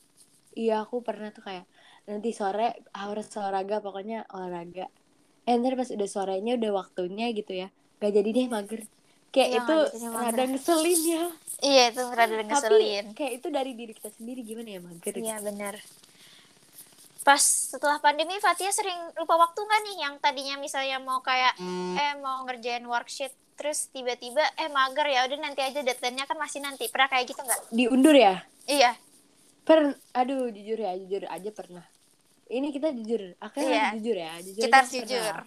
Iya 0.55 0.75
aku 0.85 0.95
pernah 1.01 1.33
tuh 1.33 1.43
kayak 1.43 1.65
nanti 2.05 2.29
sore 2.31 2.85
harus 2.93 3.27
olahraga 3.37 3.81
pokoknya 3.81 4.29
olahraga. 4.31 4.89
Eh 5.45 5.53
ntar 5.57 5.77
pas 5.77 5.89
udah 5.89 6.09
sorenya 6.09 6.57
udah 6.57 6.71
waktunya 6.73 7.29
gitu 7.33 7.53
ya. 7.53 7.67
Gak 8.01 8.11
jadi 8.13 8.29
deh 8.29 8.47
mager. 8.49 8.81
Kayak 9.29 9.49
Iya, 9.51 9.59
itu 9.59 9.77
rada 10.15 10.43
ngeselin 10.47 11.01
ya. 11.03 11.23
Iya 11.59 11.83
itu 11.91 12.03
rada 12.07 12.41
ngeselin. 12.41 13.05
tapi 13.11 13.15
kayak 13.19 13.33
itu 13.41 13.47
dari 13.51 13.71
diri 13.75 13.93
kita 13.93 14.09
sendiri 14.15 14.41
gimana 14.47 14.69
ya 14.69 14.81
mager? 14.81 15.13
Iya 15.17 15.35
gitu. 15.41 15.45
benar 15.51 15.75
pas 17.25 17.41
setelah 17.41 17.97
pandemi 17.97 18.37
Fatia 18.37 18.69
sering 18.69 19.09
lupa 19.17 19.33
waktu 19.33 19.57
nggak 19.57 19.81
nih? 19.81 19.95
Yang 20.05 20.13
tadinya 20.21 20.55
misalnya 20.61 21.01
mau 21.01 21.25
kayak 21.25 21.57
eh 21.97 22.13
mau 22.21 22.45
ngerjain 22.45 22.85
worksheet 22.85 23.33
terus 23.57 23.89
tiba-tiba 23.89 24.45
eh 24.61 24.69
mager 24.69 25.09
ya 25.09 25.25
udah 25.25 25.39
nanti 25.41 25.65
aja 25.65 25.81
deadline-nya 25.81 26.29
kan 26.29 26.37
masih 26.37 26.61
nanti. 26.61 26.85
Pernah 26.85 27.09
kayak 27.09 27.25
gitu 27.33 27.41
nggak? 27.41 27.61
Diundur 27.73 28.13
ya? 28.13 28.45
Iya. 28.69 28.93
Per 29.65 29.97
aduh 30.13 30.53
jujur 30.53 30.77
ya 30.77 30.93
jujur 30.93 31.25
aja 31.25 31.49
pernah 31.49 31.81
ini 32.47 32.67
kita 32.69 32.89
jujur 32.91 33.33
akhirnya 33.37 33.67
Iya. 33.67 33.81
harus 33.83 33.95
jujur 33.97 34.17
ya 34.17 34.33
jujur 34.39 34.61
kita 34.61 34.75
harus 34.75 34.87
aku 34.87 34.97
jujur 34.99 35.21
pernah. 35.21 35.45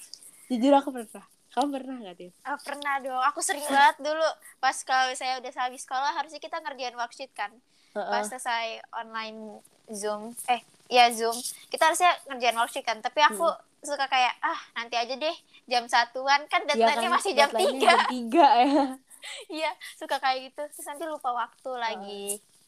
jujur. 0.49 0.73
Aku 0.75 0.91
pernah. 0.91 1.25
Kamu 1.49 1.69
pernah 1.71 1.97
gak 2.01 2.17
Tin? 2.17 2.31
Ah, 2.41 2.55
pernah 2.57 2.95
dong. 2.99 3.23
Aku 3.25 3.41
sering 3.41 3.65
banget 3.65 3.97
dulu 3.99 4.29
pas 4.59 4.77
kalau 4.81 5.11
saya 5.13 5.37
udah 5.37 5.51
habis 5.59 5.83
sekolah 5.83 6.13
harusnya 6.13 6.39
kita 6.39 6.57
ngerjain 6.59 6.95
worksheet 6.95 7.33
kan. 7.33 7.51
Pas 7.91 8.05
Heeh. 8.05 8.23
selesai 8.29 8.67
online 8.93 9.59
zoom 9.89 10.37
eh 10.47 10.61
ya 10.87 11.09
zoom. 11.09 11.35
Kita 11.67 11.89
harusnya 11.89 12.13
ngerjain 12.27 12.55
worksheet 12.55 12.85
kan 12.85 12.99
tapi 12.99 13.19
aku 13.21 13.49
suka 13.81 14.07
kayak 14.07 14.35
ah 14.41 14.61
nanti 14.75 14.95
aja 14.95 15.15
deh 15.15 15.37
jam 15.65 15.85
satuan. 15.85 16.45
Kan 16.47 16.63
Hmm. 16.63 16.69
Iya 16.69 16.77
deadline-nya 16.79 17.09
kan, 17.09 17.17
masih 17.17 17.33
jam 17.33 17.51
tiga. 17.51 17.81
jam 17.83 17.99
tiga 18.07 18.47
ya. 18.59 18.85
Iya 19.51 19.71
suka 19.95 20.17
kayak 20.17 20.39
gitu. 20.47 20.63
Terus 20.71 20.87
nanti 20.87 21.05
lupa 21.05 21.35
waktu 21.35 21.71
lagi. 21.75 22.25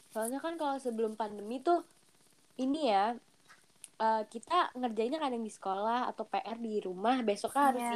Soalnya 0.09 0.37
kan 0.37 0.53
kalau 0.55 0.75
sebelum 0.75 1.15
pandemi 1.15 1.57
tuh 1.57 1.85
ini 2.57 2.91
ya 2.91 3.15
eh, 4.01 4.23
kita 4.25 4.73
ngerjainnya 4.73 5.21
kadang 5.21 5.39
di 5.39 5.49
sekolah 5.49 6.09
atau 6.09 6.25
PR 6.25 6.57
di 6.57 6.81
rumah 6.81 7.21
besoknya 7.21 7.63
harus 7.69 7.81
Iya. 7.81 7.93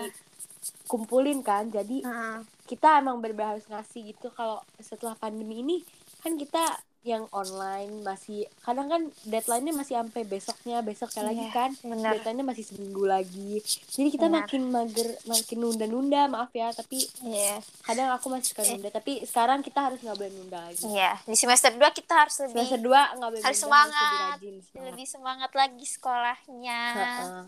dikumpulin 0.85 1.39
kan 1.41 1.67
jadi 1.67 1.97
Heeh. 2.01 2.37
kita 2.65 3.01
emang 3.01 3.17
harus 3.43 3.65
ngasih 3.65 4.13
gitu 4.13 4.29
kalau 4.29 4.61
setelah 4.77 5.17
pandemi 5.17 5.59
ini 5.59 5.77
kan 6.21 6.37
kita 6.37 6.77
yang 7.05 7.29
online 7.29 8.01
masih 8.01 8.49
kadang 8.59 8.89
kan 8.89 9.01
deadline-nya 9.23 9.71
masih 9.71 9.93
sampai 9.95 10.25
besoknya 10.25 10.81
besoknya 10.81 11.21
lagi 11.23 11.37
Iya, 11.39 11.53
kan 11.53 11.69
bener. 11.79 12.11
deadline-nya 12.17 12.43
masih 12.43 12.65
seminggu 12.65 13.05
lagi 13.05 13.61
jadi 13.87 14.09
kita 14.09 14.25
Benar. 14.25 14.43
makin 14.43 14.61
mager 14.67 15.09
makin 15.23 15.57
nunda-nunda 15.59 16.21
maaf 16.25 16.49
ya 16.51 16.73
tapi 16.73 17.05
iya 17.21 17.61
kadang 17.81 18.09
aku 18.09 18.27
masih 18.27 18.51
suka 18.51 18.65
nunda 18.65 18.89
tapi 18.89 19.21
sekarang 19.21 19.61
kita 19.61 19.79
harus 19.79 20.01
nggak 20.01 20.17
boleh 20.17 20.33
nunda 20.33 20.59
lagi 20.65 20.81
iya 20.83 21.13
di 21.21 21.37
semester 21.37 21.69
2 21.71 21.79
kita 21.93 22.13
harus 22.17 22.35
lebih 22.41 22.53
semester 22.57 22.79
dua 22.81 23.01
nggak 23.13 23.29
boleh 23.31 23.43
harus 23.43 23.55
nunda, 23.55 23.65
semangat. 23.69 24.01
lebih 24.01 24.19
rajin 24.25 24.55
semangat. 24.57 24.85
lebih 24.89 25.05
semangat 25.05 25.51
lagi 25.53 25.85
sekolahnya 25.85 26.81
Heeh. 26.91 27.43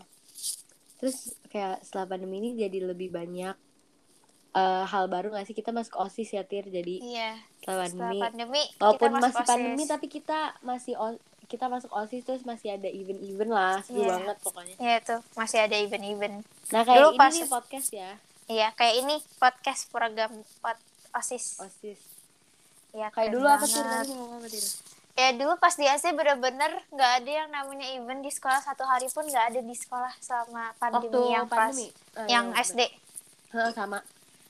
terus 0.96 1.16
kayak 1.48 1.82
setelah 1.82 2.06
pandemi 2.06 2.38
ini 2.38 2.50
jadi 2.54 2.78
lebih 2.84 3.10
banyak 3.10 3.54
eh, 4.58 4.82
hal 4.84 5.04
baru 5.06 5.30
gak 5.30 5.44
sih? 5.44 5.54
Kita 5.54 5.70
masuk 5.70 5.94
osis 5.96 6.28
ya 6.28 6.42
tir. 6.42 6.66
Jadi 6.66 6.98
iya 7.00 7.38
setelah 7.58 7.86
pandemi. 7.86 8.18
pandemi 8.18 8.62
walaupun 8.76 9.08
kita 9.08 9.18
masih 9.20 9.36
OSIS. 9.36 9.48
pandemi 9.48 9.82
tapi 9.84 10.06
kita 10.08 10.38
masih 10.60 10.94
kita 11.46 11.64
masuk 11.66 11.90
osis 11.90 12.22
terus 12.22 12.42
masih 12.42 12.68
ada 12.70 12.86
event-event 12.86 13.48
lah 13.48 13.80
seru 13.80 14.02
Iya. 14.02 14.10
banget 14.14 14.36
pokoknya. 14.42 14.74
Iya 14.76 14.96
tuh 15.00 15.20
masih 15.34 15.58
ada 15.60 15.76
event-event. 15.76 16.36
nah 16.68 16.82
kayak 16.82 16.98
Dulu 16.98 17.08
ini 17.08 17.18
pas- 17.18 17.34
nih 17.34 17.48
podcast 17.48 17.88
ya. 17.90 18.10
Iya 18.46 18.68
kayak 18.74 18.94
ini 18.98 19.14
podcast 19.38 19.82
program 19.88 20.32
pod 20.58 20.76
osis. 21.14 21.56
osis. 21.58 22.00
Iya 22.90 23.08
kayak 23.08 23.30
dulu 23.30 23.46
apa 23.46 23.62
banget. 23.62 23.84
tadi 23.86 24.10
mau 24.10 24.26
ngomong 24.26 24.38
apa 24.38 24.48
tir? 24.48 24.64
Kayak 25.10 25.34
dulu 25.34 25.52
pas 25.56 25.74
di 25.74 25.84
AC 25.84 26.04
bener-bener 26.10 26.72
nggak 26.88 27.12
ada 27.18 27.30
yang 27.34 27.48
namanya 27.48 27.86
event 27.90 28.20
di 28.20 28.30
sekolah. 28.30 28.60
Satu 28.60 28.84
hari 28.84 29.08
pun 29.08 29.24
nggak 29.24 29.46
ada 29.50 29.60
di 29.60 29.74
sekolah 29.74 30.12
selama 30.18 30.72
pandemi 30.78 31.10
waktu 31.10 31.20
yang 31.28 31.44
pas 31.44 31.58
pandemi? 31.66 31.86
Ah, 32.14 32.26
yang 32.26 32.46
iya, 32.48 32.62
SD. 32.62 32.80
Sama 33.72 33.98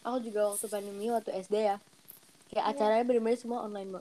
aku 0.09 0.18
juga 0.23 0.49
waktu 0.49 0.66
pandemi 0.66 1.07
waktu 1.09 1.31
SD 1.37 1.55
ya. 1.66 1.77
Kayak 2.49 2.64
Iya. 2.64 2.73
acaranya 2.73 3.05
bener-bener 3.05 3.37
semua 3.37 3.61
online 3.61 4.01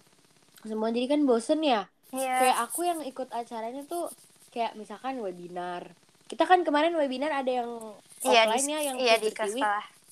semua 0.59 0.87
jadi 0.89 1.07
kan 1.07 1.21
bosen 1.23 1.61
ya. 1.61 1.85
Iya. 2.07 2.35
kayak 2.39 2.57
aku 2.63 2.79
yang 2.81 2.99
ikut 3.01 3.27
acaranya 3.29 3.83
tuh 3.83 4.07
kayak 4.49 4.73
misalkan 4.73 5.19
webinar. 5.19 5.91
Kita 6.25 6.43
kan 6.43 6.63
kemarin 6.63 6.91
webinar 6.93 7.31
ada 7.33 7.51
yang 7.53 7.67
di, 8.17 8.31
offline 8.31 8.63
ya 8.65 8.79
yang 8.81 8.97
iya 8.97 9.15
di 9.15 9.27
Kiwi. 9.29 9.59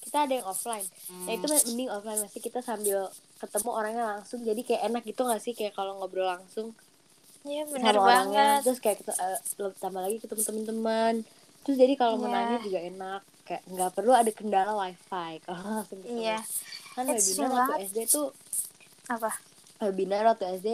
kita 0.01 0.17
ada 0.21 0.33
yang 0.33 0.45
offline. 0.45 0.83
Nah 1.23 1.31
itu 1.33 1.47
mending 1.47 1.89
offline. 1.89 2.19
Masih 2.19 2.39
kita 2.39 2.59
sambil 2.59 3.07
ketemu 3.37 3.69
orangnya 3.69 4.03
langsung 4.05 4.39
jadi 4.41 4.59
kayak 4.59 4.81
enak 4.85 5.03
gitu 5.03 5.23
gak 5.23 5.39
sih? 5.39 5.51
Kayak 5.51 5.73
kalau 5.73 5.97
ngobrol 5.97 6.27
langsung 6.29 6.75
Iya 7.41 7.63
bener 7.63 7.89
sama 7.89 8.03
orangnya. 8.03 8.35
banget. 8.51 8.59
terus 8.63 8.79
kayak 8.79 8.97
kita 8.99 9.13
lo- 9.55 9.75
tambah 9.75 10.01
lagi 10.01 10.17
ketemu 10.17 10.41
teman-teman 10.43 11.13
terus 11.61 11.77
jadi 11.77 11.93
kalau 11.93 12.17
mau 12.17 12.25
Iya. 12.25 12.35
nanya 12.35 12.57
juga 12.59 12.79
enak 12.81 13.21
kayak 13.45 13.61
nggak 13.65 13.91
perlu 13.91 14.11
ada 14.11 14.27
kendala 14.27 14.73
wifi 14.75 15.31
kalau 15.45 15.61
langsung 15.79 16.01
ketemu. 16.01 16.17
Iya. 16.19 16.39
kan 16.91 17.03
It's 17.07 17.29
webinar 17.29 17.45
waktu 17.47 17.61
banget. 17.71 17.87
SD 17.87 17.97
tuh 18.07 18.27
Apa? 19.07 19.31
webinar 19.77 20.21
waktu 20.25 20.45
SD 20.55 20.67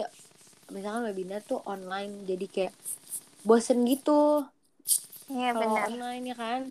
misalkan 0.69 1.03
webinar 1.03 1.39
tuh 1.41 1.59
online 1.65 2.23
jadi 2.23 2.45
kayak 2.47 2.73
bosen 3.41 3.83
gitu 3.83 4.47
Iya 5.27 5.51
kalau 5.51 5.75
online 5.81 6.23
ya 6.25 6.35
kan 6.35 6.61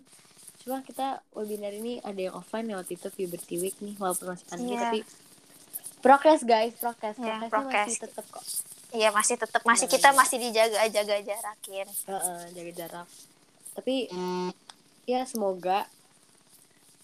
cuma 0.57 0.77
kita 0.79 1.07
webinar 1.31 1.69
ini 1.71 1.97
ada 1.99 2.17
yang 2.19 2.33
offline 2.33 2.65
ya 2.65 2.77
waktu 2.77 2.93
itu 2.93 3.09
Puberty 3.09 3.55
Week 3.57 3.77
nih 3.77 3.93
walaupun 3.95 4.31
masih 4.31 4.45
pandemi 4.47 4.71
Iya. 4.71 4.81
tapi 4.83 4.99
prokes 5.99 6.41
guys 6.43 6.73
prokes 6.75 7.15
Iya, 7.15 7.37
prokesnya 7.39 7.49
prokes. 7.49 7.73
masih 7.83 7.99
tetap 7.99 8.25
kok 8.27 8.45
Iya 8.91 9.09
masih 9.09 9.35
tetap 9.37 9.61
masih 9.63 9.85
Bener, 9.85 9.95
kita 9.95 10.07
bener. 10.07 10.19
masih 10.19 10.37
dijaga 10.37 10.77
jaga 10.85 11.15
jarakin. 11.21 11.87
Heeh, 11.87 12.41
jaga 12.51 12.71
jarak 12.75 13.07
tapi 13.71 13.95
ya 15.09 15.21
semoga 15.25 15.85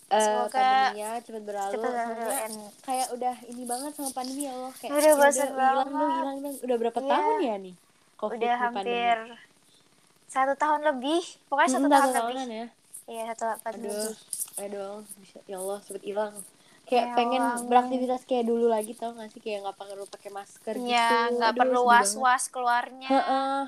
eh 0.08 0.24
Semoga 0.24 0.56
pandeminya 0.56 1.08
cepat 1.20 1.44
berlalu 1.44 1.76
Cepet 1.76 1.92
berlalu, 1.92 2.66
kayak 2.88 3.08
udah 3.12 3.36
ini 3.52 3.64
banget 3.68 3.92
sama 4.00 4.10
pandemi 4.16 4.48
ya 4.48 4.56
Allah 4.56 4.72
kayak 4.80 4.94
Udah 4.96 5.04
ya 5.04 5.16
hilang 5.20 5.92
dong 5.92 5.92
banget. 5.92 6.16
hilang 6.16 6.38
dong 6.44 6.56
udah 6.64 6.78
berapa 6.80 7.00
Iya. 7.04 7.12
tahun 7.12 7.36
ya 7.44 7.56
nih 7.60 7.76
COVID 8.18 8.38
Udah 8.40 8.56
hampir 8.58 9.16
satu 10.28 10.54
tahun 10.56 10.82
lebih. 10.90 11.22
Pokoknya 11.52 11.70
Hmm, 11.70 11.76
satu 11.76 11.88
satu 11.88 11.92
tahun 11.92 12.12
lebih. 12.16 12.38
tahunan 12.38 12.48
ya 12.52 12.66
Iya, 13.08 13.22
satu 13.32 13.44
delapan 13.48 13.74
Aduh. 13.76 13.84
lebih. 13.84 14.16
dong 14.74 15.00
bisa 15.22 15.38
ya 15.46 15.56
Allah 15.62 15.78
cepet 15.86 16.04
hilang 16.08 16.34
kayak 16.88 17.06
Ya 17.08 17.16
pengen 17.20 17.44
Allah, 17.44 17.68
beraktivitas 17.70 18.22
kayak 18.30 18.46
dulu 18.48 18.66
lagi 18.72 18.92
tau 18.96 19.12
gak 19.14 19.30
sih 19.34 19.42
kayak 19.44 19.60
nggak 19.68 19.78
perlu 19.80 20.06
pakai 20.08 20.32
masker 20.32 20.76
gitu 20.80 20.88
Iya, 20.88 21.04
nggak 21.36 21.52
Aduh, 21.52 21.60
perlu 21.60 21.82
was-was 21.92 22.44
keluarnya. 22.54 23.10
Heeh. 23.12 23.62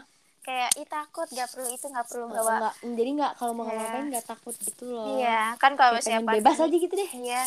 Kayak, 0.50 0.72
ih 0.76 0.88
takut, 0.88 1.28
nggak 1.30 1.46
perlu 1.48 1.68
itu, 1.70 1.86
nggak 1.86 2.08
perlu 2.08 2.26
bawa. 2.28 2.56
nggak 2.58 2.74
jadi 2.92 3.10
nggak 3.14 3.32
kalau 3.38 3.54
mau 3.54 3.64
Iya. 3.64 3.78
ngapain 3.78 4.06
nggak 4.10 4.26
takut 4.28 4.56
gitu 4.58 4.84
loh 4.88 5.06
Iya, 5.16 5.42
kan 5.56 5.72
kalau 5.76 5.92
misalnya 5.94 6.20
pengen 6.20 6.34
bebas 6.36 6.50
pandemi- 6.52 6.66
aja 6.68 6.78
gitu 6.82 6.94
deh 6.96 7.10
Iya. 7.16 7.44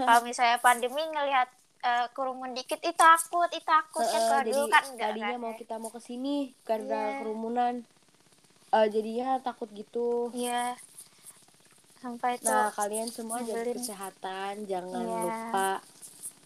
kalau 0.00 0.20
misalnya 0.20 0.58
pandemi 0.58 1.02
ngelihat 1.04 1.48
eh, 1.80 2.06
kerumun 2.10 2.50
dikit, 2.50 2.80
ih 2.80 2.96
takut, 2.98 3.44
ih 3.50 3.60
takut 3.62 4.02
kan 4.02 4.18
kalau 4.18 4.40
jadi 4.40 4.50
dulu 4.50 4.66
kan 4.66 4.82
enggak 4.88 5.08
tadinya 5.12 5.30
kan. 5.30 5.38
mau 5.38 5.52
kita 5.54 5.74
mau 5.76 5.90
ke 5.90 6.00
sini 6.00 6.36
karena 6.62 6.98
Iya. 6.98 7.16
kerumunan 7.20 7.74
eh, 8.72 8.86
jadinya 8.88 9.28
takut 9.38 9.68
gitu 9.70 10.32
Iya. 10.34 10.74
Sampai 11.96 12.34
itu 12.34 12.44
nah 12.46 12.68
kalian 12.70 13.08
semua 13.08 13.38
jaga 13.40 13.70
kesehatan 13.70 14.64
jangan 14.64 14.96
Iya. 14.98 15.20
lupa 15.22 15.70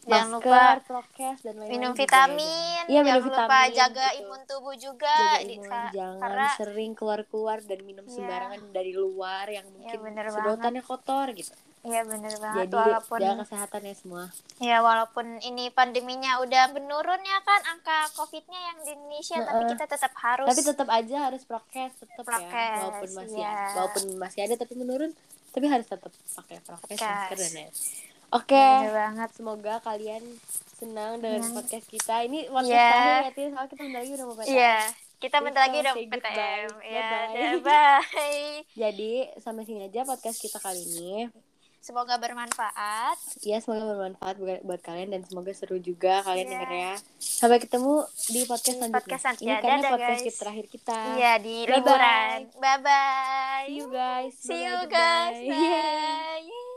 Jangan 0.00 0.28
masker, 0.28 0.46
lupa 0.48 0.84
prokes 0.84 1.38
dan 1.40 1.54
lain-lain 1.54 1.70
minum 1.70 1.90
juga 1.90 2.00
vitamin, 2.00 2.82
Iya, 2.84 3.00
minum 3.00 3.06
jangan 3.08 3.18
lupa 3.20 3.36
vitamin, 3.40 3.70
jaga 3.74 4.06
gitu. 4.06 4.18
imun 4.20 4.40
tubuh 4.44 4.74
juga 4.74 5.14
jaga 5.14 5.38
di- 5.40 5.48
imun 5.52 5.66
sa- 5.66 5.90
jangan 5.90 6.18
karena 6.20 6.46
sering 6.54 6.90
keluar-keluar 6.92 7.58
dan 7.60 7.78
minum 7.80 8.04
Iya. 8.04 8.14
sembarangan 8.14 8.60
dari 8.70 8.92
luar 8.94 9.46
yang 9.48 9.66
mungkin 9.68 9.98
bener 10.00 10.24
sedotannya 10.28 10.82
kotor 10.82 11.26
gitu 11.32 11.54
Iya 11.80 12.02
bener 12.02 12.34
banget 12.34 12.58
jadi 12.64 12.74
walaupun 12.76 13.18
jaga 13.18 13.38
kesehatan 13.40 13.80
ya 13.80 13.94
semua 13.94 14.24
ya 14.58 14.76
walaupun 14.80 15.26
ini 15.40 15.70
pandeminya 15.70 16.38
udah 16.38 16.64
menurun 16.70 17.22
ya 17.22 17.38
kan 17.40 17.60
angka 17.68 17.98
covidnya 18.12 18.58
yang 18.58 18.78
di 18.80 18.90
Indonesia 18.92 19.38
tapi 19.40 19.62
Heeh. 19.62 19.70
kita 19.72 19.84
tetap 19.88 20.12
harus 20.16 20.48
tapi 20.48 20.62
tetap 20.64 20.88
aja 20.90 21.16
harus 21.24 21.42
prokes 21.42 21.92
tetap 21.96 22.24
ya 22.24 22.34
Prokes, 22.40 22.78
walaupun 22.82 23.10
masih 23.14 23.38
iya. 23.38 23.56
walaupun 23.72 24.02
masih 24.16 24.40
ada 24.42 24.54
tapi 24.56 24.74
menurun 24.74 25.10
tapi 25.48 25.66
harus 25.66 25.86
tetap 25.86 26.10
pakai 26.10 26.58
prokes 26.60 26.82
Prokes. 26.88 26.98
masker 27.00 27.36
dan 27.38 27.52
lain 27.56 27.72
oke. 28.30 28.52
Iya, 28.52 28.72
bener 28.82 28.94
banget. 28.94 29.28
Semoga 29.32 29.74
kalian 29.80 30.22
senang 30.74 31.18
dengan 31.18 31.42
podcast 31.50 31.86
kita. 31.86 32.22
Ini 32.22 32.46
podcast 32.46 32.70
Iya. 32.70 32.90
terakhir 33.24 33.34
ya 33.34 33.48
soalnya 33.50 33.68
kita 33.68 33.82
bentar 33.82 33.98
lagi 33.98 34.12
udah 34.12 34.24
mau 34.24 34.36
PTM. 34.36 34.50
Iya. 34.50 34.76
Kita 35.18 35.34
Jadi 35.34 35.44
bentar 35.44 35.60
lagi 35.60 35.76
udah 35.76 35.92
goodbye. 35.92 36.14
PTM. 36.14 36.68
Ya 36.86 37.08
Bye-bye. 37.50 37.60
bye. 37.66 38.46
Jadi 38.72 39.12
sampai 39.36 39.62
sini 39.62 39.80
aja 39.84 40.00
podcast 40.02 40.38
kita 40.38 40.58
kali 40.58 40.78
ini. 40.80 41.26
Semoga 41.78 42.14
bermanfaat. 42.16 43.16
Ya 43.40 43.58
semoga 43.58 43.86
bermanfaat 43.88 44.34
buat, 44.36 44.60
buat 44.62 44.80
kalian 44.80 45.10
dan 45.10 45.22
semoga 45.24 45.50
seru 45.50 45.78
juga 45.78 46.20
kalian 46.22 46.44
Iya. 46.44 46.52
dengernya 46.52 46.90
sampai 47.18 47.58
ketemu 47.58 47.94
di 48.28 48.40
podcast 48.44 48.66
Di 48.68 48.78
selanjutnya. 48.78 48.98
podcast 49.00 49.24
ini 49.38 49.54
karena 49.56 49.78
Dadah, 49.78 49.90
podcast 49.90 50.10
guys. 50.12 50.24
kita 50.24 50.38
terakhir 50.38 50.66
kita. 50.68 50.98
Iya 51.16 51.32
di 51.38 51.56
Bye-bye. 51.60 51.74
liburan. 51.74 52.36
Bye 52.54 52.78
bye 52.78 53.64
see 53.64 53.74
you 53.74 53.86
guys. 53.88 54.32
See 54.36 54.60
you 54.60 54.76
Bye-bye. 54.84 54.92
guys. 54.92 55.34
Goodbye. 55.40 56.46
bye 56.46 56.67